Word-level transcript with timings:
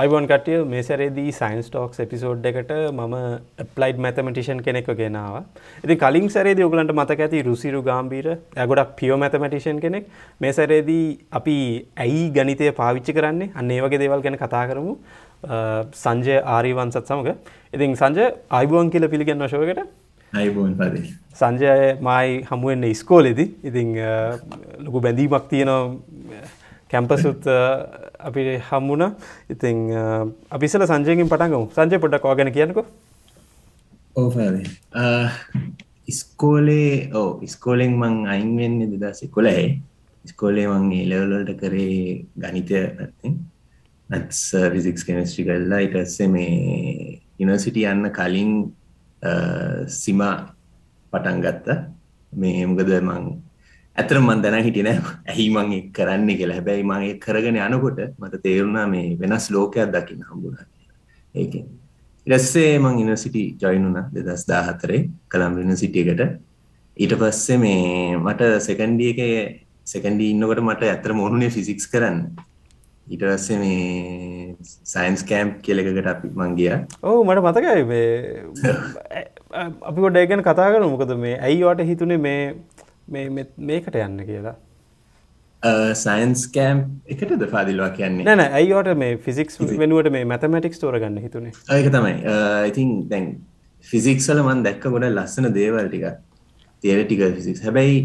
අයිබොන් 0.00 0.26
කටිය 0.28 0.58
මේ 0.72 0.82
සැරේදී 0.86 1.32
science 1.38 1.66
talks 1.72 1.98
episode 2.04 2.46
එකට 2.50 2.70
මම 2.92 3.16
ප්ලයිඩ් 3.76 3.98
මැතමටිෂන් 4.04 4.60
කෙනෙක් 4.66 4.86
ගෙනාව 5.00 5.34
ඉති 5.86 5.96
කලින් 6.02 6.28
සැරේදී 6.34 6.64
ඔගලන්ට 6.68 6.94
මතක 6.94 7.24
ඇති 7.24 7.42
රුසිරු 7.48 7.80
ගාම්බීර 7.88 8.28
ඇගොඩක් 8.32 8.94
පියෝ 9.00 9.18
මැතමටිෂන් 9.22 9.82
කෙනෙක්. 9.84 10.06
මේ 10.40 10.52
සැරේදී 10.58 11.04
අපි 11.38 11.56
ඇයි 12.04 12.22
ගනිතය 12.38 12.70
පාවිච්චි 12.80 13.16
කරන්නේ? 13.18 13.50
අන්න 13.54 13.70
ඒ 13.70 13.82
වගේ 13.84 14.00
දේවල් 14.04 14.24
ගැන 14.26 14.38
කතා 14.44 14.64
කරමු. 14.70 14.94
සංජය 16.04 16.38
ආරීවන්සත් 16.54 17.02
සමඟ 17.02 17.36
ඉතින් 17.76 17.98
සංජය 18.02 18.30
අයිබුවන් 18.60 18.92
කියල 18.94 19.08
අයිබෝන් 20.32 20.72
පද 20.80 21.04
සංජය 21.42 21.76
මයි 22.08 22.40
හමුවෙන්න 22.50 22.88
ඉස්කෝලෙදි. 22.94 23.46
ඉතිං 23.70 23.92
ලොකු 24.86 25.04
බැඳීමක් 25.08 25.52
තියෙනවා. 25.52 26.48
කැම්පසුත් 26.92 27.46
අපි 28.28 28.42
හම්මුණ 28.68 29.06
ඉතිං 29.54 29.78
අපිසල 30.50 30.86
සංජයකින් 30.90 31.30
පටන්ගමු 31.32 31.70
සංජය 31.76 32.02
පොඩක් 32.04 32.28
වාගෙන 32.30 32.52
කියනකෝ 32.56 32.86
ඕෆද 34.16 34.58
ඉස්කෝලේ 36.06 36.90
ඕ 37.14 37.30
ඉස්කෝලෙන් 37.46 37.96
මං 38.02 38.18
අයින්වෙන්න 38.34 38.78
දෙදසි 38.94 39.28
කොළයි 39.28 39.64
ඉස්කෝලේ 40.24 40.68
මං 40.68 40.92
ඒලවලට 40.98 41.56
කරේ 41.62 42.02
ගනිතය 42.36 42.78
ඇත්තින් 42.80 43.40
නත්ස් 44.10 44.40
විසික්ස් 44.72 45.04
කෙනස්ට්‍රි 45.08 45.44
කල්ලා 45.48 45.80
ඉටස්සේ 45.86 46.28
මේ 46.28 47.20
යුනිවර්සිටි 47.38 47.86
යන්න 47.88 48.10
කලින් 48.18 48.52
සිමා 49.88 50.34
පටන් 51.12 51.40
ගත්ත. 51.44 51.78
මේ 52.32 52.66
මොකද 52.66 52.92
මං 52.98 53.24
ඇතර 53.96 54.18
මන් 54.18 54.42
දැන 54.42 54.64
හිටින 54.64 54.88
ඇහි 54.88 55.46
මං 55.50 55.72
කරන්නේ 55.92 56.36
කියලා. 56.36 56.56
හැබැයි 56.58 56.84
මගේ 56.84 57.18
කරගෙන 57.18 57.58
යනකොට 57.58 57.98
මට 58.18 58.42
තේරුණා 58.42 58.86
මේ 58.86 59.16
වෙනස් 59.18 59.50
ලෝකයක් 59.50 59.92
දකින්න 59.94 60.22
හම්බුණා 60.30 60.66
ඒක 61.34 61.54
ඉරස්සේ 62.26 62.78
මං 62.78 63.02
ඉනිසිටි 63.02 63.42
ජොයිනුන 63.62 63.98
දෙදස් 64.14 64.46
දාහතරේ 64.48 65.02
කළම් 65.28 65.58
යුනිසිටියකට 65.58 66.22
ඊට 66.96 67.14
පස්සේ 67.18 67.58
මේ 67.58 68.16
මට 68.18 68.48
සෙකන්ඩිය 68.60 69.12
එක 69.12 69.20
සෙකන්ඩී 69.86 70.30
ඉන්නකොට 70.30 70.62
මට 70.62 70.82
ඇතර 70.86 71.14
මොනුනේ 71.14 71.50
ෆිසික්ස් 71.50 71.86
කරන්න. 71.92 72.18
ඊට 73.06 73.22
පස්සේ 73.22 73.58
මේ 73.58 74.56
සයින්ස් 74.86 75.24
කෑම්ප් 75.24 75.54
කියලෙකට 75.60 76.06
අපි 76.06 76.28
මංගිය 76.32 76.72
ඕ 77.02 77.24
මට 77.24 77.42
මතකයි 77.42 78.02
අපි 79.88 79.98
ගොඩ 80.00 80.16
ඒගැන 80.16 80.42
කතා 80.42 80.68
කර 80.72 80.84
මොකද 80.86 81.14
මේ 81.18 81.34
ඇයිවාට 81.40 81.82
හිතුනේ 81.84 82.20
මේ 82.26 82.54
මේකට 83.12 83.96
යන්න 84.02 84.18
කියලා. 84.30 84.56
සයින්ස් 86.02 86.42
කෑම් 86.56 86.82
එකට 87.14 87.46
පාදිල්වා 87.54 87.90
කියන්නේ? 87.98 88.24
නැන 88.28 88.44
ඇයිවට 88.46 88.92
මේ 89.04 89.16
ෆිසික්ස් 89.26 89.60
වෙනුවට 89.84 90.10
මේ 90.16 90.24
මැතමටික්ස් 90.32 90.82
තෝරගන්න 90.82 91.22
හිතුනේ? 91.26 91.52
ඒක 91.76 91.88
තමයි. 91.96 92.14
ඉතින් 92.72 92.90
දැන් 93.12 93.30
ෆිසික්සල 93.84 94.42
මන් 94.42 94.64
දැක්ක 94.66 94.90
ගොඩ 94.96 95.08
ලස්සන 95.12 95.52
දේවල් 95.58 95.88
ටික 95.92 96.06
තේරටික 96.84 97.22
ෆිසික්ස් 97.38 97.62
හැබැයි 97.66 98.02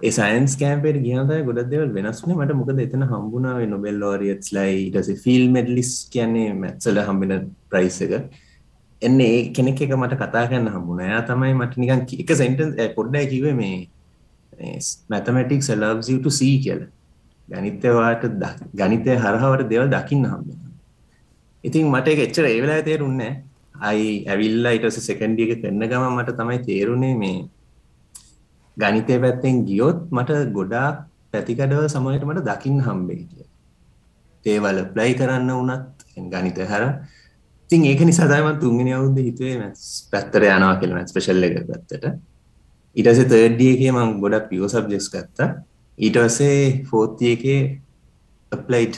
ඒ 0.00 0.12
සයින්ස් 0.18 0.54
කෑම්පේට 0.60 1.00
ගියනතයි 1.06 1.42
ගොඩක් 1.48 1.68
දෙවල් 1.72 1.90
වෙනස්නේ 1.96 2.36
මට 2.36 2.58
මොකද 2.60 2.80
එතන 2.84 3.04
හම්බුණාවේ 3.10 3.68
නොබෙල් 3.72 3.98
ලෝරියට්ස් 4.04 4.52
ලයි 4.56 4.78
ඊට 4.86 5.10
ෆිල් 5.24 5.44
මෙඩ්ලිස් 5.56 5.92
කියන්නේ 6.14 6.48
මැත්සල 6.62 6.98
හම්බෙන 7.08 7.34
ප්‍රයිස් 7.72 7.98
එක. 8.06 8.14
එන්නේ 9.02 9.28
ඒ 9.36 9.42
කෙනෙක් 9.56 9.82
එක 9.86 9.92
මට 9.98 10.18
කතා 10.22 10.44
කරන්න 10.50 10.68
හම්බුණා. 10.76 11.08
එයා 11.10 11.22
තමයි 11.30 11.54
මට 11.60 11.82
නිකන් 11.82 12.02
එක 12.24 12.32
සෙන්ටන්ස් 12.42 12.94
පොඩ්ඩයි 12.98 13.30
කිව්වේ 13.32 13.56
මේ 13.62 13.76
මැතමටික් 15.08 15.62
සලබ්සිට 15.62 16.26
සී 16.32 16.56
කියල. 16.64 16.82
ගනිතවාට 17.48 18.24
ගනිතය 18.74 19.16
හරහාවට 19.16 19.68
දෙවල් 19.70 19.88
දකින්න 19.90 20.24
හම්බෙන 20.24 20.60
ඉතින් 21.64 21.86
මට 21.86 22.18
එච්චර 22.26 22.46
ඒවෙලා 22.46 22.82
තේරුන්න 22.82 23.22
අයි 23.80 24.06
ඇවිල්ලා 24.26 24.74
ඉටස 24.78 24.98
සෙකන්ඩිය 25.08 25.46
එක 25.46 25.62
කරන්න 25.62 25.84
ගම 25.90 26.04
මට 26.10 26.36
තමයි 26.38 26.58
තේරුණේ 26.68 27.14
මේ 27.14 27.38
ගනිතය 28.76 29.18
පැත්තෙන් 29.24 29.64
ගියොත් 29.68 29.98
මට 30.10 30.44
ගොඩාක් 30.52 30.96
පැතිකඩව 31.32 31.88
සමයට 31.88 32.28
මට 32.28 32.46
දකින්න 32.50 32.84
හම්බේ 32.86 33.20
කිය 33.22 33.46
ඒවල 34.46 34.78
ප්ලයි 34.94 35.14
කරන්න 35.14 35.50
වනත් 35.50 36.30
ගනිත 36.32 36.58
හර. 36.64 36.84
තින් 37.70 37.84
ඒක 37.84 38.00
නිසාදායම 38.02 38.58
තුන්ගෙන 38.60 38.92
අවුද 38.92 39.18
හිතුවේ 39.18 39.56
මැස් 39.58 39.82
පැත්තර 40.12 40.42
යනවා 40.48 40.76
කියල 40.80 40.94
මැස් 40.96 41.14
පෙශල්ල 41.16 41.48
එක 41.48 41.56
පැත්තට. 41.68 42.04
ඊටසේ 42.96 43.28
තර්ඩිය 43.30 43.72
එක 43.74 43.94
මං 43.94 44.18
ගොඩක් 44.22 44.48
පියෝ 44.50 44.68
සබ්ජෙක්ස් 44.68 45.08
ගත්තා. 45.12 45.48
ඊටවසේ 45.98 46.84
ෆෝතිය 46.90 47.32
එක 47.34 47.44
අප්ලයිට් 48.52 48.96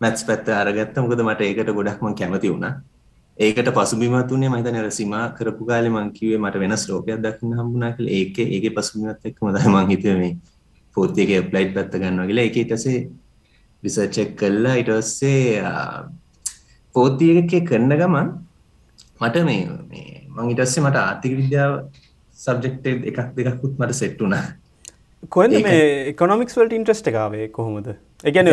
මැත්ස් 0.00 0.24
පැත්ත 0.28 0.48
අරගත්ත. 0.48 0.96
මොකද 0.96 1.22
මට 1.24 1.40
ඒකට 1.48 1.74
ගොඩක්ම 1.78 2.14
කැමති 2.20 2.52
වුණා. 2.52 2.74
ඒකට 3.38 3.68
පසුබිමතුනේ 3.76 4.50
මහිත 4.50 4.68
නර 4.72 4.90
සිමා 4.90 5.26
කරපු 5.36 5.66
කාලේ 5.66 5.90
මං 5.90 6.08
කිව්වේ 6.16 6.40
මට 6.40 6.62
වෙනස් 6.62 6.88
ලෝකයක් 6.90 7.20
දකින්න 7.24 7.58
හම්බුණා 7.58 7.92
කියලා. 7.92 8.16
ඒකේ 8.18 8.46
ඒකේ 8.54 8.72
පසුබිමත් 8.76 9.28
එක්කම 9.28 9.52
තමයි 9.54 9.74
මං 9.74 9.92
හිතුවේ 9.92 10.18
මේ 10.22 10.34
ෆෝත් 10.96 11.18
එකේ 11.18 11.38
අප්ලයිඩ් 11.44 11.72
පැත්ත 11.76 11.94
ගන්නවා 12.00 12.26
කියලා. 12.26 12.44
ඒකේ 12.48 12.64
ඊට 12.64 12.74
පස්සේ 12.74 12.98
රිසර්ච් 13.82 14.18
එක 14.24 14.34
කළා. 14.40 14.74
ඊට 14.80 14.90
පස්සේ 14.90 15.62
ෆෝත් 16.94 17.22
එකේ 17.28 17.64
කරන 17.70 17.92
ගමන් 17.94 18.34
මට 19.20 19.44
මේ 19.48 19.62
මේ 19.92 20.10
මං 20.34 20.50
ඊට 20.50 20.64
පස්සේ 20.64 20.86
මට 20.86 21.04
ආර්ථික 21.04 21.40
විද්‍යාව 21.42 21.72
සබ්ජෙක්ට 22.46 22.86
එකක් 23.10 23.20
දෙකක්කුත් 23.36 23.78
මට 23.78 24.00
සෙට්ටුන 24.00 24.34
කොද 25.36 25.54
මේ 25.66 26.10
එකොනොමික්ස් 26.10 26.56
වලට 26.58 26.76
ඉන්ට්‍රස්ට 26.78 27.10
එකකාවේ 27.10 27.48
කොහොමද? 27.56 27.88
එකන 28.24 28.48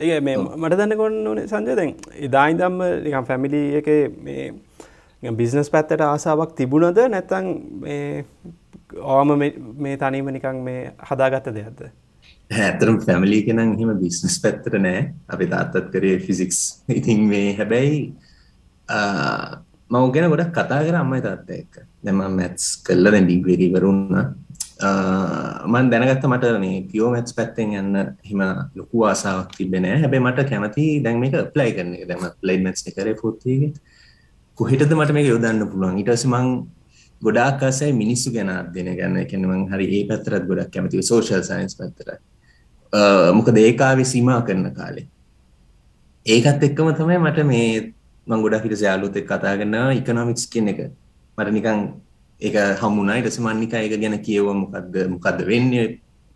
ඒ 0.00 0.20
මේ 0.20 0.36
මට 0.36 0.78
දන්න 0.78 0.96
කොන්න 1.00 1.26
ඕනේ 1.32 1.48
සංජය? 1.50 1.76
දැන් 1.76 1.94
ඉදායි 2.28 2.58
දම්ම 2.60 2.80
නිකම් 3.06 3.26
ෆැමිලි 3.30 3.62
එක 3.80 3.88
මේ 4.28 5.32
බිස්නස් 5.40 5.70
පැත්තට 5.74 6.04
ආසාාවක් 6.08 6.54
තිබුණද? 6.60 7.00
නැත්තං 7.14 7.46
ඕම 9.16 9.34
මේ 9.38 9.96
තනීම 10.04 10.32
නිකං 10.36 10.62
මේ 10.68 10.92
හදාගත්ත 11.10 11.52
දෙයක්ද? 11.58 11.82
ඇතරම් 12.50 12.98
ෆැමිලි 13.04 13.42
කෙනම් 13.48 13.76
හිම 13.80 13.92
බිස්නස් 14.00 14.38
පැත්තට 14.46 14.78
නෑ. 14.86 15.04
අපි 15.28 15.50
තාත්තත් 15.52 15.92
කරේ 15.92 16.16
ෆිසික්ස් 16.24 16.62
ඉතින් 16.88 17.28
මේ 17.28 17.52
හැබැයි 17.60 18.00
මව 19.92 20.04
ගැන 20.14 20.30
ගොඩක් 20.32 20.54
කතා 20.58 20.80
කර 20.86 20.96
අම්මයි 21.02 21.22
තාත්ත 21.26 21.50
එක්ක. 21.58 21.74
දැම 22.04 22.20
මැත්ස් 22.38 22.64
කල්ල 22.86 23.10
දැ 23.14 23.22
ඩිග්වේරි 23.26 23.68
වරුන්න 23.74 24.16
මන් 25.72 25.90
දැනගත්ත 25.92 26.24
මට 26.30 26.52
මේ 26.64 26.78
පියෝ 26.90 27.10
මැත්ස් 27.14 27.36
පැත්තෙන් 27.38 27.74
යන්න 27.80 27.98
හිම 28.28 28.40
ලොකු 28.78 29.04
ආසාාවක් 29.10 29.52
තිබෙන 29.58 29.86
හැබැ 30.04 30.22
මට 30.24 30.48
කැමති 30.50 30.86
දැන් 31.04 31.20
මේක 31.22 31.36
ප්ලයි 31.54 31.76
කරන 31.76 31.92
දැම 32.10 32.24
ප්ලයි 32.42 32.58
මැස් 32.64 32.86
කර 32.88 33.12
පොත්තිගේ 33.22 33.72
කොහෙටද 34.58 34.96
මට 34.98 35.16
මේක 35.18 35.28
යොදන්න 35.32 35.62
පුළුවන්? 35.70 36.00
ඉටස 36.02 36.26
මං 36.32 36.48
ගොඩාක් 37.22 37.62
අසයි 37.70 37.92
මිනිස්සු 38.02 38.34
ගැන 38.36 38.52
දෙන 38.74 38.92
ගන්න 38.98 39.26
කෙනවන් 39.30 39.64
හරි 39.72 39.86
ඒ 39.96 40.04
පැත්තරත් 40.10 40.46
ගොඩක් 40.50 40.70
කැමති 40.74 41.02
සෝශල් 41.10 41.44
සයින්ස් 41.50 41.78
පැත්තර 41.80 42.16
මොක 43.38 43.48
දේකාවේ 43.58 44.12
සීමා 44.12 44.40
කරන 44.46 44.70
කාලේ. 44.78 45.06
ඒකත් 46.26 46.62
එක්කම 46.68 46.94
තමයි 46.98 47.18
මට 47.24 47.44
මේ 47.52 47.68
මං 48.26 48.42
ගොඩක් 48.42 48.64
හිට 48.64 48.84
යාලුත් 48.86 49.16
එක් 49.16 49.26
කතා 49.26 49.56
කරන්න 49.56 49.96
ඉකනොමික්ස් 49.98 50.46
කියන 50.52 50.68
එක. 50.72 50.80
මට 51.38 51.54
නිකං 51.56 51.80
ඒක 52.40 52.56
හමුණයි 52.82 53.18
ඊට 53.18 53.28
පස්සේ 53.28 53.44
මම 53.44 53.60
නිකන් 53.60 53.76
ඒක 53.78 53.94
ගැන 54.00 54.18
කියවුවා 54.26 54.60
මොකද්ද 54.62 54.94
මොකද්ද 55.14 55.46
වෙන්නේ? 55.46 55.86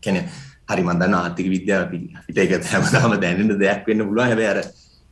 කියන්නේ 0.03 0.25
හරි 0.69 0.83
මම 0.83 0.99
දන්නවා 1.01 1.23
ආර්ථික 1.23 1.49
විද්‍යාව 1.55 1.87
අපිට 1.87 2.39
ඒක 2.39 2.67
හැමදාම 2.73 3.15
දැනෙන 3.23 3.55
දෙයක් 3.63 3.87
වෙන්න 3.87 4.07
පුළුවන්. 4.09 4.29
හැබැයි 4.29 4.51
අර 4.55 4.61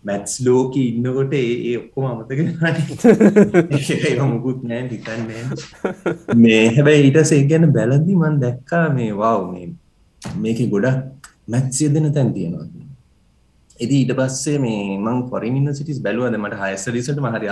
මැත්ස් 0.04 0.34
ලෝකේ 0.46 0.86
ඉන්නකොට 0.90 1.32
ඒ 1.32 1.44
ඒ 1.70 1.76
ඔක්කොම 1.78 2.04
අමතක 2.10 2.30
වෙනවානේ. 2.38 2.84
ඒක 4.08 4.20
මොකුත් 4.32 4.62
නෑ 4.70 4.82
හිතන්නේ 4.90 5.42
මේ 6.36 6.62
හැබැයි 6.76 7.04
ඊට 7.06 7.18
පස්සේ 7.18 7.40
ඒක 7.40 7.50
ගැන 7.52 7.66
බැලද්දි 7.76 8.20
මම 8.20 8.40
දැක්කා 8.44 8.86
මේ 8.96 9.10
වව් 9.20 9.42
මේ 9.52 9.68
මේකේ 10.42 10.70
ගොඩක් 10.74 11.30
මැත්ස් 11.48 11.80
යෙදෙන 11.82 12.12
තැන් 12.12 12.34
තියෙනවා. 12.34 12.83
ඉති 13.76 13.94
ඊට 14.00 14.12
පස්සේ 14.14 14.58
මේ 14.58 14.98
මං 14.98 15.24
ෆොරින් 15.30 15.56
යුනිවර්සිටිස් 15.58 15.98
බැලුවද 16.02 16.36
මට 16.38 16.60
හයර් 16.60 16.76
ස්ටඩීස්වලට 16.78 17.20
මම 17.20 17.34
හරි 17.34 17.48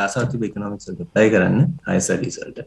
ඉකොනොමික්ස් 0.48 0.88
වලට 0.88 1.02
ඇප්ලයි 1.06 1.32
කරන්න 1.34 1.66
හයර් 1.88 2.00
ස්ටඩීස් 2.00 2.38
වලට. 2.42 2.66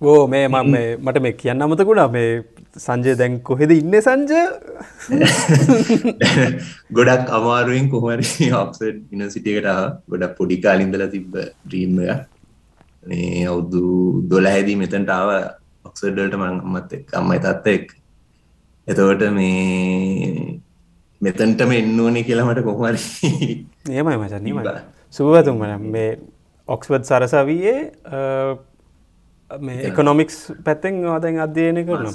ඕ 0.00 0.26
මේ 0.26 0.46
මම 0.48 0.70
මේ 0.70 0.96
මට 0.98 1.22
මේ 1.22 1.34
කියන්න 1.34 1.62
අමතකුණා 1.62 2.08
මේ 2.08 2.30
සංජය 2.76 3.14
දැන් 3.14 3.40
කොහෙද 3.42 3.70
ඉන්නේ 3.70 4.00
සංජය? 4.00 4.40
ගොඩක් 6.98 7.28
අමාරුවෙන් 7.30 7.90
කොහමරි 7.90 8.50
ඔක්සඩ් 8.62 8.96
යුනිවර්සිටියකට 9.12 9.68
ගොඩක් 10.08 10.36
පොඩි 10.40 10.60
කාලේ 10.64 10.88
ඉඳලා 10.88 11.10
තිබ්බ 11.10 11.36
එක 11.36 12.24
මේ 13.04 13.46
අවුරුදු 13.46 13.84
12 14.32 14.80
මෙතනට 14.80 15.10
ආව 15.10 15.30
ඔක්සඩ් 15.84 16.16
වලට 16.16 16.40
මම 16.40 16.44
අම්මත් 16.66 16.92
එක්ක 16.92 17.16
අම්මයි 17.20 17.40
තාත්තා 17.40 17.76
එක්ක. 17.78 17.88
එතකොට 18.88 19.28
මේ 19.32 20.60
මෙතන්ටම 21.26 21.72
එන්න 21.78 22.00
ඕනේ 22.00 22.24
කියලා 22.28 22.46
මට 22.48 22.64
කොහමරි 22.68 23.00
නියමයි 23.88 24.16
මචන් 24.18 24.44
නිම 24.46 24.60
සුවතුම 25.18 25.64
මේ 25.94 26.10
ඔක්ස්වඩ් 26.68 27.08
සරසවයේ 27.10 27.74
මේ 29.60 29.80
එකකොනොමික්ස් 29.88 30.38
පැත්තෙන් 30.68 31.02
ආදැන් 31.14 31.40
අධ්‍යයනය 31.46 31.82
කරන 31.88 32.12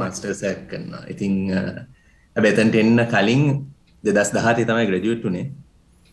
මස්ටර්සැක් 0.00 0.66
කරන්න 0.72 1.12
ඉතිං 1.14 1.38
ඇබැතන්ට 1.56 2.82
එන්න 2.82 3.06
කලින් 3.14 3.46
දෙදස් 4.04 4.34
දහති 4.34 4.68
තමයි 4.68 4.90
ග්‍රජුවට්ටුනේ 4.90 5.46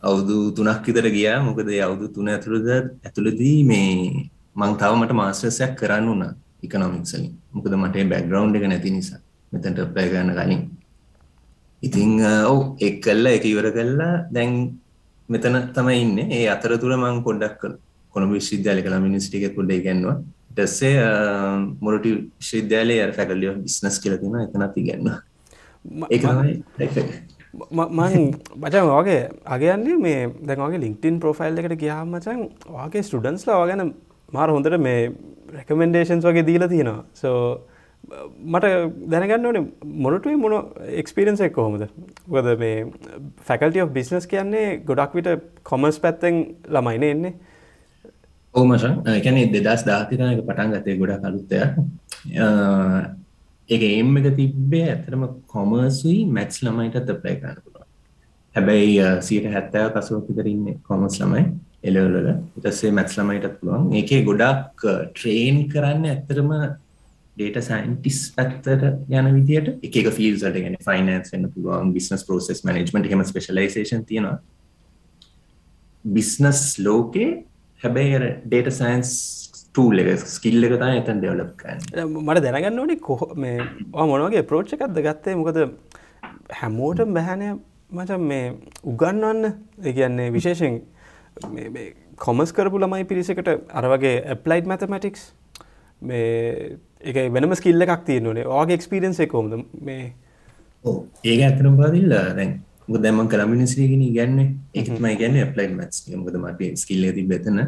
අවුදු 0.03 0.51
තුනක් 0.51 0.83
විතර 0.85 1.07
ගියා. 1.09 1.39
මොකද 1.39 1.67
අවුදු 1.79 2.05
තුන 2.15 2.27
ඇතුළද 2.27 2.67
ඇතුළදී 3.05 3.59
මේ 3.63 4.27
මං 4.55 4.71
තව 4.79 4.91
මට 4.99 5.13
මාස්ටර්සයක් 5.21 5.73
කරන්න 5.79 6.07
වුණා 6.09 6.33
ඉකනොමික්ස් 6.65 7.13
වලින්. 7.15 7.31
මොකද 7.55 7.73
මට 7.73 7.95
බෑග්ග්‍රවුන්ඩ් 8.11 8.55
එක 8.57 8.65
නැති 8.67 8.91
නිසා. 8.91 9.19
මෙතනට 9.51 9.79
ඇප්ලයි 9.79 10.09
කරන්න 10.11 10.33
කලින් 10.37 10.61
ඉතින් 11.83 12.11
ඔව් 12.51 12.59
ඒක 12.79 13.01
කළා 13.05 13.35
ඒක 13.35 13.45
ඉවර 13.45 13.71
කළා. 13.71 14.13
දැන් 14.31 14.53
මෙතන 15.29 15.59
තමයි 15.75 15.99
ඉන්නේ. 16.01 16.29
ඒ 16.31 16.45
අතරතුර 16.49 16.95
මං 16.97 17.23
පොඩ්ඩක් 17.27 17.61
කොළඹ 18.13 18.33
විශ්වවිද්‍යාලේ 18.33 18.85
කළා 18.85 19.03
එකේ 19.37 19.55
පොඩ්ඩක් 19.57 19.81
ඉගෙනුවා 19.81 20.17
ඊට 20.49 20.59
පස්සේ 20.59 20.95
මොරටු 21.81 22.09
ෆැකල්ටි 23.13 23.49
ඔෆ් 23.49 23.61
බිස්නස් 23.65 23.99
කියලා 23.99 24.19
තියෙනවා 24.21 24.43
එතනත් 24.43 24.77
තමයි 24.77 25.11
මං 27.99 28.31
බචන් 28.57 28.87
වගේ 28.91 29.19
අගයන්නේ 29.45 29.97
මේ 29.97 30.21
දැන්ගේ 30.47 30.79
ලිින්ක්ටන් 30.79 31.19
ප්‍රෝෆයිල් 31.19 31.57
එකට 31.57 31.77
ගියාම 31.79 32.07
මචන් 32.09 32.41
වගේ 32.77 33.03
ස්ටඩන්ස්ලා 33.03 33.59
වගැන 33.63 33.93
මාර 34.31 34.49
හොඳට 34.49 34.77
මේ 34.79 35.11
රෙකමෙන්ඩේෂන්ස් 35.57 36.25
වගේ 36.25 36.47
දීලා 36.47 36.67
තියෙනවා. 36.67 37.05
සෝ 37.13 37.39
මට 38.03 38.65
දැනගන්න 39.11 39.47
ඕනේ 39.47 39.63
මොනටුවේ 40.05 40.39
මොන 40.43 40.55
එක්ස්පිරන්ස 41.01 41.41
එක් 41.45 41.53
කොහොමද? 41.55 41.87
ගොද 42.27 42.47
මේ 42.59 42.85
ෆැකල්ටි 43.47 43.81
of 43.83 43.93
බිස්නස් 43.97 44.27
කියන්නේ 44.27 44.67
ගොඩක් 44.89 45.15
විට 45.17 45.29
කොමර්ස් 45.63 45.99
පැත්තෙන් 46.03 46.43
ළමයින 46.75 47.05
එන්නේ. 47.09 47.33
ඕමශන් 48.55 49.01
එකැන 49.17 49.39
දෙදස් 49.55 49.85
දාතිරයක 49.89 50.43
පටන් 50.49 50.73
ගතය 50.75 50.97
ගොඩක් 51.01 51.27
අලුත්තය 51.29 51.57
ඒක 53.69 53.83
ඒම් 53.89 54.17
එක 54.19 54.27
තිබ්බේ 54.39 54.87
ඇතරම 54.93 55.23
කොමර්සුයි 55.55 56.25
මැත්ස් 56.37 56.59
ළමයිටත් 56.65 57.13
ප්ලයි 57.23 57.39
කරන්න 57.41 57.61
පුළුවන්. 57.63 57.87
හැබැයි 58.55 59.21
සීට 59.27 59.47
හැත්තෑ 59.55 59.93
පසුව 59.95 60.25
පිතරන්න 60.27 60.81
කොමස් 60.89 61.21
ළමයි 61.23 61.43
එලවලල 61.89 62.29
ඉටස්සේ 62.59 62.91
මැත්ස් 62.97 63.15
ළමයිටත් 63.17 63.59
පුළුවන්. 63.59 63.91
ඒකේ 63.99 64.23
ගොඩක් 64.27 64.89
ට්‍රේන් 65.15 65.67
කරන්න 65.71 66.09
ඇත්තරම 66.11 66.51
ඩේට 67.37 67.65
සයින්ටිස් 67.65 68.19
පැත්තර 68.35 68.83
යන 69.09 69.29
විදිට 69.37 69.85
එක 69.87 70.09
ෆිල්සට 70.17 70.57
ගෙන 70.57 70.77
ෆයිනන්ස් 70.87 71.33
වන්න 71.33 71.49
පුළුවන් 71.53 71.93
බිස්නස් 71.95 72.25
පෝසෙස් 72.27 72.61
මනජමට 72.65 73.09
හෙම 73.09 73.23
ස්පෙශලයිසේෂන් 73.25 74.05
තියෙනවා. 74.05 74.37
බිස්නස් 76.05 76.61
ලෝකේ 76.79 77.31
හැබැයි 77.81 78.29
ඩේට 78.45 78.69
සයින්ස් 78.77 79.11
ටූල් 79.73 80.03
එක 80.03 80.21
ස්කිල්ල 80.29 80.67
එක 80.67 80.77
තයි 80.77 81.01
එතන් 81.01 81.21
ඩෙවලප් 81.21 81.57
කන්න 81.57 82.21
මට 82.21 82.45
දැනගන්න 82.45 82.81
ඕනේ 82.83 83.01
කොහ 83.01 83.25
මේ 83.35 83.57
මොනවගේ 83.91 84.45
ප්‍රෝච්ච 84.45 84.77
එකක්ද 84.77 85.01
ගත්තේ? 85.01 85.35
මොකද 85.35 85.57
හැමෝට 86.61 87.01
බැහැනය 87.17 87.53
මචන් 87.89 88.29
මේ 88.29 88.45
උගන්නන්න 88.85 89.53
එකන්නේ 89.83 90.29
විශේෂෙන් 90.37 90.81
කොමස් 92.17 92.53
කරපු 92.53 92.77
ළමයි 92.77 93.09
පිරිසකට 93.09 93.49
අරවගේ 93.73 94.15
ඇප්ලයිට් 94.33 94.69
මැතමටික්ස් 94.69 95.31
මේ 96.01 96.77
එක 97.03 97.17
වෙනම 97.29 97.55
ස්කිල්ල 97.55 97.85
එකක් 97.85 98.03
තියෙනනේ 98.05 98.45
ඕගේ 98.49 98.77
එක්ස්පිරන්ස 98.77 99.19
එකෝමද 99.25 99.57
මේ 99.81 100.03
ඒක 101.23 101.41
ඇතරම් 101.41 101.75
පාදිල්ල 101.77 102.13
දැන් 102.37 102.53
දැම 102.97 103.19
කළමිනිස්්‍රීගෙන 103.27 104.03
ගැන්න 104.17 104.39
එකමයි 104.75 105.15
ගැන්න 105.17 105.39
ඇප්ලයි් 105.39 105.69
මත්ස් 105.69 106.05
මොද 106.17 106.37
මට 106.41 106.71
ස්කිල්ල 106.77 107.09
ති 107.17 107.25
බෙතන 107.25 107.59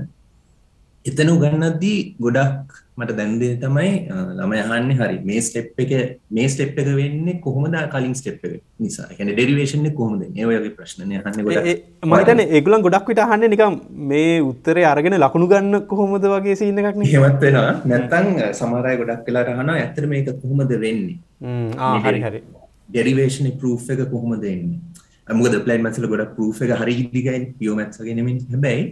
එතන 1.05 1.29
උගන්නද්දී 1.31 1.97
ගොඩක් 2.25 2.71
මට 2.97 3.15
දැන්දේ 3.17 3.49
තමයි 3.63 3.89
ළම 4.37 4.53
යහන්න 4.55 4.93
හරි. 4.99 5.17
මේ 5.27 5.41
ස්ටෙප් 5.47 5.81
එක 5.83 5.91
මේ 6.37 6.47
ස්ටෙප් 6.53 6.79
එක 6.81 6.89
වෙන්නේ 6.99 7.35
කොහොමද 7.43 7.75
කලින් 7.93 8.15
ස්ටෙප් 8.19 8.45
එක 8.47 8.55
නිසා? 8.79 9.05
ගැන 9.17 9.29
ඩෙරිවේෂන් 9.29 9.85
කොහොමද 9.99 10.23
ඒවගේ 10.23 10.73
ප්‍රශ්නය 10.77 11.19
හන්න 11.19 11.45
මතන 12.09 12.43
ඒගුලන් 12.47 12.85
ගොඩක්. 12.87 13.07
විට 13.11 13.23
අහන්න 13.25 13.47
නිකම් 13.53 13.77
මේ 14.13 14.41
උත්තරේ 14.49 14.87
අරගෙන 14.93 15.19
ලකුණු 15.19 15.51
ගන්න 15.53 15.85
කොහොමද 15.93 16.27
වගේ 16.33 16.57
සින්න 16.61 16.81
එකක් 16.83 16.99
හෙමත්වෙනවා 17.13 17.71
නැත්තං 17.85 18.27
සමරය 18.61 18.97
ගොඩක් 19.03 19.25
කලාට 19.29 19.55
හන 19.55 19.73
ඇතර 19.77 20.09
මේක 20.13 20.33
කොහොමද 20.41 20.77
වෙන්නේ? 20.85 21.17
හරි 22.05 22.27
හරි. 22.27 22.43
ඩෙරිවේෂන් 22.89 23.53
පරූ් 23.61 23.77
එක 23.93 24.05
කොහොමද 24.09 24.51
එන්නේ 24.55 24.79
අමුද 25.27 25.63
ප්ලයින් 25.65 25.85
මසල 25.85 26.09
ගොඩක් 26.09 26.37
පරූ් 26.37 26.53
එක 26.65 26.77
හරි 26.81 27.01
දිගයි 27.13 27.39
පියෝමැත්සගෙනමින් 27.59 28.45
හැබැයි 28.51 28.85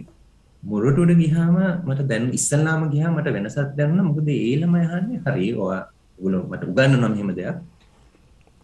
මොරටුට 0.64 1.12
ගිහාම 1.20 1.56
මට 1.86 2.06
දැන් 2.10 2.24
ඉස්සල්ලාම 2.38 2.82
ගිහා 2.92 3.10
මට 3.14 3.32
වෙනසක් 3.36 3.70
දැන්න 3.78 3.98
මොකද 4.08 4.28
ඒලම 4.34 4.74
යහන්නේ 4.80 5.20
හරි 5.26 5.48
ඔයා 5.64 5.82
ගුල 6.18 6.34
මට 6.40 6.62
උගන්න 6.70 6.94
නම් 7.00 7.14
හෙම 7.20 7.30
දෙයක්. 7.38 7.56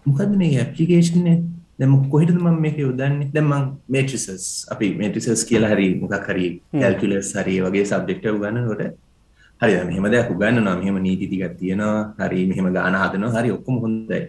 මොකද 0.06 0.32
මේ 0.40 0.52
ඇප්ලිකේෂන්නේ 0.62 1.36
දැම 1.78 1.92
කොහිට 2.12 2.32
මම 2.34 2.56
මේක 2.64 2.78
යොදන්නේ? 2.78 3.28
දැම්මං 3.34 3.64
මේට්‍රිසස් 3.88 4.46
අපි 4.72 4.86
මේට්‍රිසස් 5.00 5.44
කියලා 5.50 5.72
හරි 5.74 5.88
මොකක් 6.02 6.28
හරි 6.30 6.46
කැල්කිලස් 6.74 7.32
හරි 7.38 7.56
වගේ 7.66 7.84
සබ්ෙක්ට 7.90 8.30
උගන්නකොට 8.32 8.82
හරි 9.60 9.74
මෙහම 9.90 10.06
දෙයක් 10.14 10.30
උගන්න 10.34 10.62
නම් 10.64 10.78
මෙහම 10.82 10.96
නීතිතිකක් 11.06 11.58
තියෙනවා. 11.60 11.98
හරි 12.20 12.40
මෙහම 12.52 12.72
ගාන 12.76 12.96
හදනවා. 13.02 13.34
හරි 13.36 13.50
ඔක්කොම 13.56 13.76
හොඳයි. 13.84 14.22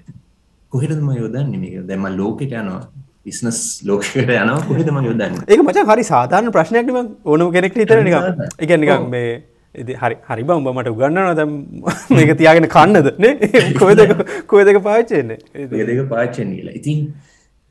කොහෙටම 0.72 1.08
යොදන්නේ 1.22 1.62
මේක? 1.64 1.80
දැම 1.90 2.06
ලෝකෙට 2.20 2.54
යනවා 2.54 2.84
බිස්නස් 3.26 3.60
ලෝකට 3.86 4.16
යනවා 4.18 4.60
කොහෙතම 4.68 5.00
යොදන්න? 5.06 5.40
ඒක 5.48 5.64
මචන් 5.64 5.90
හරි 5.90 6.06
සාධාරණ 6.06 6.54
ප්‍රශ්නයක්ම 6.56 7.00
ඕනම 7.26 7.50
කෙනෙක් 7.56 7.76
හිතර 7.76 8.04
නික 8.04 8.16
එක 8.60 8.72
නිකක් 8.78 9.10
මේ 9.10 9.34
ඉදි 9.76 9.96
හරි 9.96 10.16
හරි 10.30 10.44
බම්බ 10.44 10.72
මට 10.74 10.94
උගන්නන 10.94 11.36
දැම් 11.36 11.52
මේක 12.16 12.32
තියාගෙන 12.38 12.70
කන්නද? 12.76 13.12
නේ? 13.20 13.52
කොය 13.82 13.94
දෙක 13.96 14.16
කොය 14.48 14.64
දෙක 14.64 14.80
පාච්චෙන්නේ 14.84 15.38
ඒ 15.56 15.86
දෙක 15.90 16.02
පාච්චෙන් 16.14 16.56
කියලා. 16.56 16.78
ඉතින් 16.80 16.98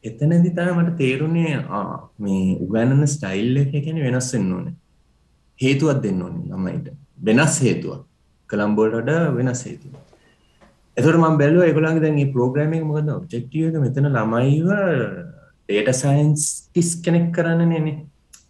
එතනදි 0.04 0.52
තම 0.58 0.76
මට 0.76 0.96
තේරුණේ 1.00 1.56
මේ 2.18 2.44
උගන්නන 2.66 3.08
ස්ටයිල් 3.14 3.58
එක 3.64 3.74
ගැන 3.78 3.98
වෙනස් 4.06 4.30
වෙන්න 4.34 4.52
ඕනේ. 4.58 4.76
හේතුවක් 5.58 6.04
දෙන්න 6.06 6.22
ඕනේ 6.22 6.46
ළමයිට 6.52 6.94
වෙනස් 7.26 7.58
හේතුවක්. 7.66 8.06
කළම්බෝල්ට 8.50 9.10
වෙනස් 9.36 9.66
හේතුව 9.66 9.98
එතකොට 10.96 11.18
මම 11.18 11.36
බැලුවා 11.38 11.66
ඒගොල්ලන්ගේ 11.66 12.02
දැන් 12.02 12.16
මේ 12.16 12.32
ප්‍රෝග්‍රෑම් 12.32 12.72
එක 12.76 12.86
මොකද 12.86 13.12
ඔබ්ජෙක්ටිව් 13.18 13.68
එක? 13.68 13.76
මෙතන 13.84 14.08
ළමයිව 14.08 14.68
ඩේට 15.70 15.90
සයින්ස්ටිස් 15.96 16.90
කෙනෙක් 17.04 17.30
කරන්නනේ 17.32 17.94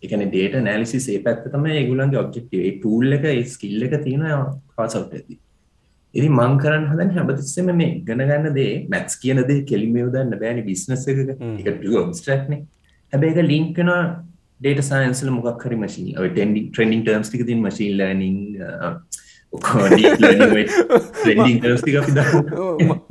එකන 0.03 0.23
ඩේට 0.27 0.57
නෑලිසිස් 0.61 1.07
ඒ 1.13 1.21
පැත්ත 1.25 1.45
තමයි 1.53 1.77
ඒගුලන්ගේ 1.77 2.21
ඔබ්ජෙක්ටව 2.23 2.61
ඒ 2.61 2.73
ටූල් 2.77 3.17
එක 3.17 3.27
ස්කිල්ල 3.51 3.87
එක 3.87 3.97
තියෙන 4.05 4.25
පාසවට් 4.77 5.13
ඇති 5.13 5.37
ඉරි 6.15 6.29
මං 6.31 6.57
කරන්න 6.63 6.87
හදන් 6.91 7.13
හැබතිස්සම 7.17 7.69
මේ 7.73 7.91
ගණ 8.07 8.31
ගන්න 8.31 8.57
දේ 8.57 8.73
මැත්ස් 8.89 9.21
කියන 9.23 9.43
දේ 9.43 9.61
කෙලිම 9.65 9.99
යෝදන්න 10.03 10.33
බෑනි 10.43 10.65
බිස්නස 10.65 11.05
එක 11.07 11.21
එක 11.65 11.85
ොස්ටක්න 12.03 12.57
හැබැ 13.13 13.33
එක 13.35 13.43
ලිංකන 13.45 13.93
ඩේට 14.61 14.83
සයින්සල 14.83 15.31
මොක් 15.37 15.67
හරි 15.67 15.77
මශී 15.77 16.17
ටෙන්ඩි 16.17 16.65
ට්‍රෙන්ඩිං 16.69 17.05
ටර්ම්ස් 17.05 17.31
ටික 17.31 17.45
තින් 17.47 17.63
මශීන් 17.67 18.01
ලනිං 18.01 18.39